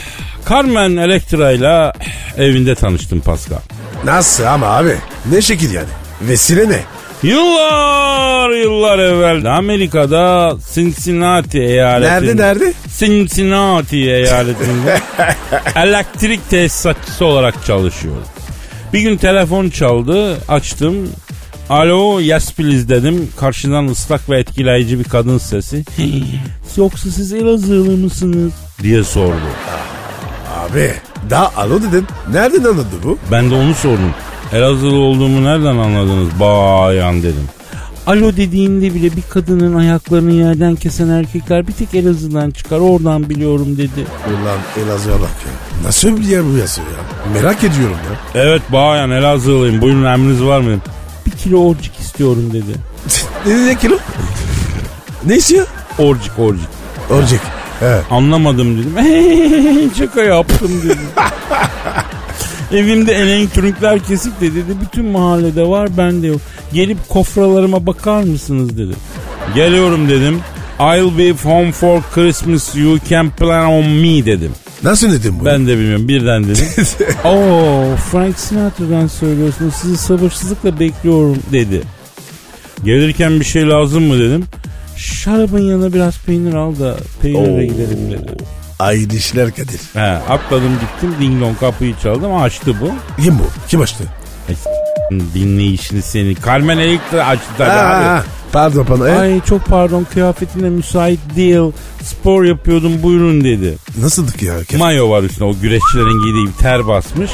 Carmen 0.51 0.97
Electra 0.97 1.53
ile 1.53 1.93
evinde 2.39 2.75
tanıştım 2.75 3.21
Pascal. 3.21 3.59
Nasıl 4.05 4.45
ama 4.45 4.67
abi? 4.67 4.97
Ne 5.33 5.43
şekil 5.43 5.75
yani? 5.75 5.89
Vesile 6.23 6.69
ne? 6.69 6.81
Yıllar 7.23 8.51
yıllar 8.51 8.99
evvel 8.99 9.57
Amerika'da 9.57 10.53
Cincinnati 10.75 11.59
eyaletinde. 11.59 12.15
Nerede 12.15 12.37
nerede? 12.43 12.73
Cincinnati 12.99 13.97
eyaletinde 13.97 15.01
elektrik 15.77 16.51
tesisatçısı 16.51 17.25
olarak 17.25 17.65
çalışıyorum. 17.67 18.25
Bir 18.93 19.01
gün 19.01 19.17
telefon 19.17 19.69
çaldı 19.69 20.37
açtım. 20.49 21.11
Alo 21.71 22.21
yes 22.21 22.53
please 22.53 22.89
dedim. 22.89 23.29
Karşıdan 23.41 23.87
ıslak 23.87 24.31
ve 24.31 24.39
etkileyici 24.39 24.99
bir 24.99 25.05
kadın 25.05 25.39
sesi. 25.39 25.85
Yoksa 26.77 27.11
siz 27.11 27.33
Elazığlı 27.33 27.97
mısınız? 27.97 28.53
diye 28.83 29.05
sordu. 29.05 29.37
Abi 30.59 30.93
daha 31.31 31.53
alo 31.57 31.83
dedin. 31.83 32.07
Nereden 32.33 32.65
anladı 32.65 32.87
bu? 33.05 33.19
Ben 33.33 33.51
de 33.51 33.55
onu 33.55 33.75
sordum. 33.75 34.15
Elazığlı 34.53 34.99
olduğumu 34.99 35.45
nereden 35.45 35.77
anladınız 35.77 36.29
bayan 36.41 37.23
dedim. 37.23 37.49
Alo 38.07 38.37
dediğimde 38.37 38.95
bile 38.95 39.17
bir 39.17 39.23
kadının 39.31 39.75
ayaklarını 39.77 40.33
yerden 40.33 40.75
kesen 40.77 41.09
erkekler 41.09 41.69
bir 41.69 41.73
tek 41.73 41.95
Elazığ'dan 41.95 42.51
çıkar 42.51 42.79
oradan 42.79 43.31
biliyorum 43.31 43.77
dedi. 43.79 44.07
Ulan 44.29 44.87
Elazığ'a 44.87 45.13
bak 45.21 45.31
ya. 45.47 45.87
Nasıl 45.87 46.17
bir 46.17 46.25
yer 46.25 46.43
bu 46.45 46.57
yazıyor 46.57 46.87
ya? 46.89 47.33
Merak 47.33 47.59
ediyorum 47.65 47.97
ya. 48.11 48.43
Evet 48.43 48.63
bayan 48.73 49.11
Elazığlıyım 49.11 49.81
buyurun 49.83 50.05
emriniz 50.05 50.43
var 50.43 50.61
mı? 50.61 50.71
Kilo 51.39 51.69
orcik 51.69 51.93
istiyorum 52.01 52.51
dedi. 52.53 52.79
ne, 53.47 53.67
ne 53.67 53.79
kilo? 53.79 53.99
ne 55.27 55.37
istiyor? 55.37 55.67
Orcik 55.99 56.39
orcik. 56.39 56.69
Orcik. 57.11 57.41
He. 57.81 58.01
Anlamadım 58.11 58.79
dedim. 58.79 58.95
Şaka 59.99 60.23
yaptım 60.23 60.83
dedim. 60.85 60.99
Evimde 62.73 63.13
elektrikler 63.15 63.99
kesik 64.05 64.41
de 64.41 64.55
dedi. 64.55 64.77
Bütün 64.81 65.05
mahallede 65.05 65.69
var 65.69 65.97
bende 65.97 66.27
yok. 66.27 66.41
Gelip 66.73 67.09
kofralarıma 67.09 67.87
bakar 67.87 68.23
mısınız 68.23 68.79
dedi. 68.79 68.93
Geliyorum 69.55 70.09
dedim. 70.09 70.41
I'll 70.81 71.19
be 71.19 71.33
home 71.33 71.73
for 71.73 72.03
Christmas 72.15 72.77
you 72.77 72.99
can 73.09 73.31
plan 73.31 73.67
on 73.67 73.87
me 73.87 74.27
dedim. 74.27 74.53
Nasıl 74.83 75.13
dedim 75.13 75.35
bu? 75.41 75.45
Ben 75.45 75.67
de 75.67 75.79
bilmiyorum 75.79 76.09
birden 76.09 76.45
dedim. 76.45 76.67
Oo 77.25 77.97
Frank 78.11 78.39
Sinatra'dan 78.39 79.07
söylüyorsunuz 79.07 79.75
sizi 79.75 79.97
sabırsızlıkla 79.97 80.81
bekliyorum 80.81 81.39
dedi. 81.53 81.83
Gelirken 82.85 83.41
bir 83.41 83.45
şey 83.45 83.69
lazım 83.69 84.03
mı 84.05 84.19
dedim. 84.19 84.45
Şarabın 84.97 85.63
yanına 85.63 85.93
biraz 85.93 86.19
peynir 86.19 86.55
al 86.55 86.79
da 86.79 86.97
peynirle 87.23 87.65
Oo. 87.67 87.73
gidelim 87.73 88.11
dedi. 88.11 88.33
Aynı 88.79 89.15
işler 89.15 89.51
Kadir. 89.51 89.81
He, 89.95 90.01
atladım 90.01 90.73
gittim 90.81 91.15
ding 91.21 91.41
dong 91.41 91.59
kapıyı 91.61 91.95
çaldım 92.03 92.35
açtı 92.37 92.75
bu. 92.81 92.91
Kim 93.23 93.39
bu? 93.39 93.43
Kim 93.69 93.81
açtı? 93.81 94.05
Dinleyişini 95.35 96.03
seni. 96.03 96.35
Carmen 96.47 96.79
Electra 96.79 97.27
açtı 97.27 97.65
abi. 97.65 98.23
Pardon 98.53 98.85
pardon. 98.85 99.07
E, 99.07 99.19
Ay 99.19 99.41
çok 99.45 99.65
pardon 99.67 100.07
kıyafetine 100.13 100.69
müsait 100.71 101.21
değil. 101.37 101.73
Spor 102.03 102.45
yapıyordum 102.45 103.03
buyurun 103.03 103.45
dedi. 103.45 103.77
Nasıldık 104.01 104.43
ya? 104.43 104.55
Kadir? 104.59 104.79
Mayo 104.79 105.11
var 105.11 105.23
üstünde 105.23 105.45
o 105.45 105.55
güreşçilerin 105.63 106.25
giydiği 106.25 106.47
bir 106.47 106.53
ter 106.53 106.87
basmış. 106.87 107.31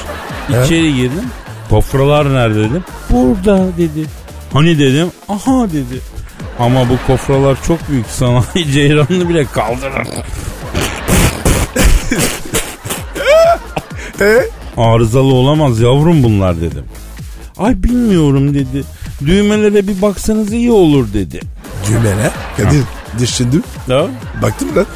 İçeri 0.49 0.95
girdim. 0.95 1.25
Kofralar 1.71 2.35
nerede 2.35 2.59
dedim. 2.61 2.85
Burada 3.11 3.67
dedi. 3.79 4.07
Hani 4.53 4.79
dedim. 4.79 5.09
Aha 5.29 5.69
dedi. 5.69 6.01
Ama 6.59 6.89
bu 6.89 6.97
kofralar 7.07 7.59
çok 7.67 7.89
büyük 7.91 8.07
sanayi 8.07 8.73
ceyranını 8.73 9.29
bile 9.29 9.45
kaldırır. 9.47 10.07
E? 14.21 14.49
Arızalı 14.77 15.35
olamaz 15.35 15.81
yavrum 15.81 16.23
bunlar 16.23 16.57
dedim. 16.61 16.85
Ay 17.63 17.83
bilmiyorum 17.83 18.55
dedi. 18.55 18.85
Düğmelere 19.27 19.89
bir 19.89 20.03
baksanız 20.03 20.53
iyi 20.53 20.71
olur 20.71 21.07
dedi. 21.15 21.41
Düğmene. 21.89 22.31
Kadir 22.57 22.83
düşündüm. 23.19 23.63
Ya 23.89 24.07
Baktım 24.43 24.69
lan. 24.77 24.87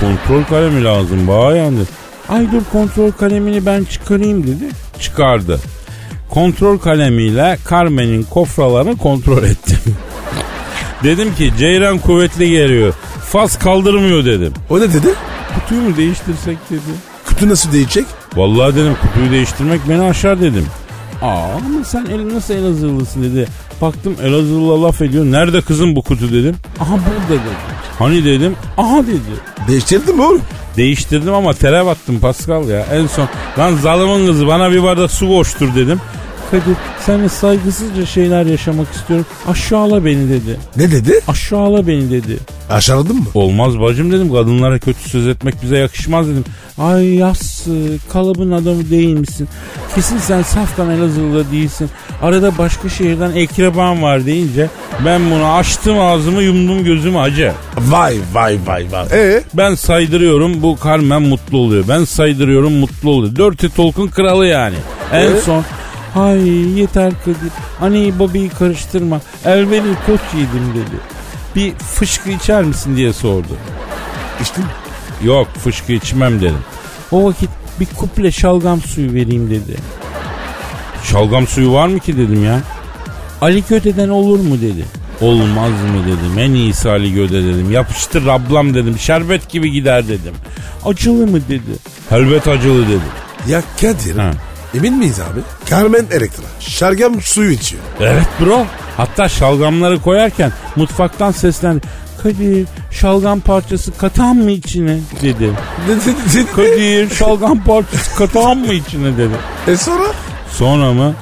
kontrol 0.00 0.44
kalemi 0.44 0.84
lazım 0.84 1.28
bayan 1.28 1.76
dedi. 1.76 1.88
Ay 2.28 2.52
dur 2.52 2.62
kontrol 2.72 3.10
kalemini 3.10 3.66
ben 3.66 3.84
çıkarayım 3.84 4.42
dedi. 4.46 4.64
Çıkardı. 5.00 5.60
Kontrol 6.30 6.78
kalemiyle 6.78 7.58
Carmen'in 7.70 8.22
kofralarını 8.22 8.96
kontrol 8.96 9.42
ettim. 9.42 9.78
dedim 11.04 11.34
ki 11.34 11.52
Ceyran 11.58 11.98
kuvvetli 11.98 12.50
geliyor. 12.50 12.94
Faz 13.32 13.58
kaldırmıyor 13.58 14.24
dedim. 14.24 14.52
O 14.70 14.80
ne 14.80 14.92
dedi? 14.92 15.08
Kutuyu 15.54 15.80
mu 15.80 15.96
değiştirsek 15.96 16.58
dedi. 16.70 16.80
Kutu 17.26 17.48
nasıl 17.48 17.72
değişecek? 17.72 18.06
Vallahi 18.36 18.76
dedim 18.76 18.96
kutuyu 19.02 19.30
değiştirmek 19.30 19.80
beni 19.88 20.02
aşar 20.02 20.40
dedim. 20.40 20.66
Aa 21.22 21.44
ama 21.54 21.84
sen 21.84 22.06
el, 22.06 22.34
nasıl 22.34 22.54
Elazığlısın 22.54 23.22
dedi. 23.22 23.48
Baktım 23.82 24.16
Elazığlı'la 24.22 24.82
laf 24.82 25.02
ediyor. 25.02 25.24
Nerede 25.24 25.60
kızım 25.60 25.96
bu 25.96 26.02
kutu 26.02 26.32
dedim. 26.32 26.56
Aha 26.80 26.92
burada 26.92 27.28
dedi. 27.42 27.54
Hani 27.98 28.24
dedim. 28.24 28.56
Aha 28.76 29.02
dedi. 29.06 29.68
Değiştirdin 29.68 30.16
mi 30.16 30.22
oğlum? 30.22 30.40
Değiştirdim 30.76 31.34
ama 31.34 31.54
tere 31.54 31.86
battım 31.86 32.20
Pascal 32.20 32.68
ya. 32.68 32.86
En 32.92 33.06
son 33.06 33.28
lan 33.58 33.76
zalımın 33.76 34.26
kızı 34.26 34.46
bana 34.46 34.70
bir 34.70 34.82
bardak 34.82 35.10
su 35.10 35.28
koştur 35.28 35.74
dedim. 35.74 36.00
Kadir 36.50 36.76
seninle 37.06 37.28
saygısızca 37.28 38.06
şeyler 38.06 38.46
yaşamak 38.46 38.92
istiyorum. 38.94 39.26
Aşağıla 39.48 40.04
beni 40.04 40.28
dedi. 40.28 40.56
Ne 40.76 40.90
dedi? 40.90 41.20
Aşağıla 41.28 41.86
beni 41.86 42.10
dedi. 42.10 42.38
Aşağıladın 42.70 43.16
mı? 43.16 43.24
Olmaz 43.34 43.80
bacım 43.80 44.12
dedim. 44.12 44.32
Kadınlara 44.32 44.78
kötü 44.78 45.08
söz 45.08 45.26
etmek 45.26 45.62
bize 45.62 45.76
yakışmaz 45.78 46.28
dedim. 46.28 46.44
Ay 46.78 47.24
yassı 47.68 47.98
kalıbın 48.12 48.50
adamı 48.50 48.90
değil 48.90 49.14
misin? 49.14 49.48
Kesin 49.94 50.18
sen 50.18 50.42
safkan 50.42 50.90
Elazığlı 50.90 51.50
değilsin. 51.52 51.90
Arada 52.22 52.58
başka 52.58 52.88
şehirden 52.88 53.32
ekreban 53.32 54.02
var 54.02 54.26
deyince 54.26 54.68
ben 55.04 55.30
bunu 55.30 55.52
açtım 55.52 56.00
ağzımı 56.00 56.42
yumdum 56.42 56.84
gözümü 56.84 57.18
acı. 57.18 57.52
Vay 57.78 58.16
vay 58.32 58.58
vay 58.66 58.86
vay. 58.92 59.06
E 59.12 59.42
Ben 59.54 59.74
saydırıyorum 59.74 60.62
bu 60.62 60.78
Carmen 60.84 61.22
mutlu 61.22 61.58
oluyor. 61.58 61.84
Ben 61.88 62.04
saydırıyorum 62.04 62.72
mutlu 62.72 63.10
oluyor. 63.10 63.36
Dirty 63.36 63.66
Talk'un 63.66 64.08
kralı 64.08 64.46
yani. 64.46 64.76
En 65.12 65.20
Evet. 65.20 65.42
son 65.42 65.64
Hay 66.14 66.48
yeter 66.78 67.12
Kadir. 67.24 67.52
Anneyi 67.80 68.18
babayı 68.18 68.50
karıştırma. 68.50 69.20
Elveli 69.44 69.94
koç 70.06 70.20
yedim 70.34 70.70
dedi. 70.74 71.00
Bir 71.56 71.74
fışkı 71.78 72.30
içer 72.30 72.62
misin 72.64 72.96
diye 72.96 73.12
sordu. 73.12 73.46
içtin 74.40 74.64
mi? 74.64 74.70
Yok 75.24 75.48
fışkı 75.64 75.92
içmem 75.92 76.40
dedim. 76.40 76.58
O 77.12 77.24
vakit 77.24 77.50
bir 77.80 77.86
kuple 77.86 78.32
şalgam 78.32 78.80
suyu 78.80 79.12
vereyim 79.12 79.50
dedi. 79.50 79.76
Şalgam 81.04 81.46
suyu 81.46 81.72
var 81.72 81.88
mı 81.88 81.98
ki 81.98 82.18
dedim 82.18 82.44
ya. 82.44 82.60
Ali 83.40 83.64
Göde'den 83.68 84.08
olur 84.08 84.40
mu 84.40 84.60
dedi. 84.60 84.84
Olmaz 85.20 85.70
mı 85.70 86.04
dedim. 86.06 86.38
En 86.38 86.54
iyisi 86.54 86.90
Ali 86.90 87.14
Göde 87.14 87.44
dedim. 87.44 87.70
Yapıştır 87.70 88.26
ablam 88.26 88.74
dedim. 88.74 88.98
Şerbet 88.98 89.48
gibi 89.48 89.70
gider 89.70 90.08
dedim. 90.08 90.34
Acılı 90.84 91.26
mı 91.26 91.40
dedi. 91.48 91.70
Elbet 92.10 92.48
acılı 92.48 92.88
dedi. 92.88 93.04
Ya 93.48 93.62
Kadir. 93.80 94.16
Ha. 94.16 94.30
Emin 94.74 94.94
miyiz 94.98 95.20
abi? 95.20 95.40
Carmen 95.70 96.06
Elektra. 96.10 96.42
Şargam 96.60 97.20
suyu 97.20 97.50
içiyor. 97.50 97.82
Evet 98.00 98.26
bro. 98.40 98.66
Hatta 98.96 99.28
şalgamları 99.28 100.00
koyarken 100.02 100.52
mutfaktan 100.76 101.30
seslendi. 101.30 101.80
Kadir 102.22 102.66
şalgam 102.90 103.40
parçası 103.40 103.96
katan 103.96 104.36
mı 104.36 104.50
içine 104.50 104.98
dedi. 105.22 105.50
Kadir 106.56 107.14
şalgam 107.14 107.64
parçası 107.64 108.16
katan 108.18 108.58
mı 108.58 108.72
içine 108.72 109.16
dedi. 109.18 109.34
E 109.68 109.76
sonra? 109.76 110.04
Sonra 110.52 110.92
mı? 110.92 111.14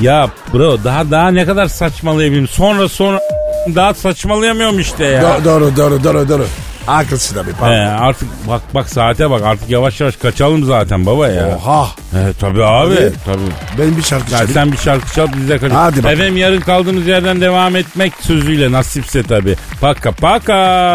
Ya 0.00 0.30
bro 0.54 0.84
daha 0.84 1.10
daha 1.10 1.28
ne 1.30 1.44
kadar 1.46 1.66
saçmalayabilirim? 1.66 2.48
Sonra 2.48 2.88
sonra 2.88 3.20
daha 3.74 3.94
saçmalayamıyorum 3.94 4.78
işte 4.80 5.04
ya. 5.04 5.22
Do- 5.22 5.44
doğru 5.44 5.76
doğru 5.76 6.04
doğru 6.04 6.28
doğru. 6.28 6.46
Haklısın 6.86 7.38
abi 7.38 7.50
He, 7.50 7.54
pardon. 7.60 7.74
artık 8.04 8.28
bak 8.48 8.62
bak 8.74 8.88
saate 8.88 9.30
bak 9.30 9.42
artık 9.44 9.70
yavaş 9.70 10.00
yavaş 10.00 10.16
kaçalım 10.16 10.64
zaten 10.64 11.06
baba 11.06 11.28
ya. 11.28 11.58
Oha. 11.64 11.88
He, 12.12 12.32
tabii 12.40 12.64
abi 12.64 12.94
Abi. 12.94 13.12
tabii. 13.24 13.38
Ben 13.78 13.96
bir 13.96 14.02
şarkı 14.02 14.24
Ya 14.24 14.30
çalayım. 14.38 14.52
sen 14.54 14.72
bir 14.72 14.76
şarkı 14.78 15.14
çal 15.14 15.26
biz 15.36 15.48
de 15.48 15.58
kaçalım. 15.58 15.76
Hadi 15.82 15.96
bakalım. 15.96 16.14
Efendim 16.14 16.36
yarın 16.36 16.60
kaldığımız 16.60 17.06
yerden 17.06 17.40
devam 17.40 17.76
etmek 17.76 18.12
sözüyle 18.20 18.72
nasipse 18.72 19.22
tabii. 19.22 19.56
Paka 19.80 20.12
paka. 20.12 20.52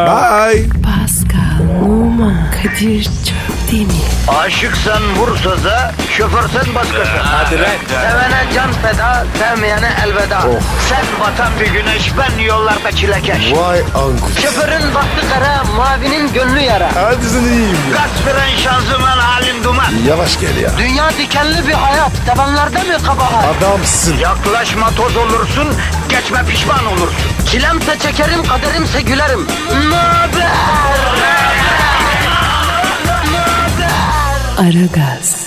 Bye. 0.07 0.63
Pascal, 0.83 1.85
Oman, 1.85 2.35
Kadir 2.63 3.03
çok 3.03 3.71
değil 3.71 3.87
mi? 3.87 3.93
Aşıksan 4.27 5.03
vursa 5.15 5.63
da, 5.63 5.91
şoförsen 6.17 6.75
başkasın. 6.75 7.17
Hadi 7.23 7.61
lan. 7.61 7.69
Sevene 7.89 8.43
can 8.55 8.71
feda, 8.73 9.25
sevmeyene 9.39 9.89
elveda. 10.05 10.41
Sen 10.89 11.05
batan 11.21 11.51
bir 11.59 11.65
güneş, 11.65 12.11
ben 12.17 12.43
yollarda 12.43 12.91
çilekeş. 12.91 13.53
Vay 13.53 13.79
anku. 13.79 14.41
Şoförün 14.41 14.95
baktı 14.95 15.25
kara, 15.33 15.63
mavinin 15.77 16.33
gönlü 16.33 16.59
yara. 16.59 16.89
Hadi 16.95 17.25
sen 17.25 17.43
iyiyim 17.43 17.77
ya. 17.91 17.97
Kasperen 17.97 18.55
şanzıman 18.63 19.17
halin 19.17 19.63
duman. 19.63 19.91
Yavaş 20.07 20.39
gel 20.39 20.57
ya. 20.57 20.69
Dünya 21.07 21.17
dikenli 21.17 21.67
bir 21.67 21.73
hayat, 21.73 22.11
sevenlerde 22.25 22.83
mi 22.83 23.03
kabahar? 23.05 23.55
Adamsın. 23.57 24.17
Yaklaşma 24.17 24.91
toz 24.91 25.17
olursun, 25.17 25.67
geçme 26.09 26.45
pişman 26.45 26.85
olursun. 26.85 27.31
Çilemse 27.51 27.99
çekerim, 27.99 28.47
kaderimse 28.47 29.01
gülerim. 29.01 29.47
Möber! 29.89 30.47
Aragaz. 34.57 35.46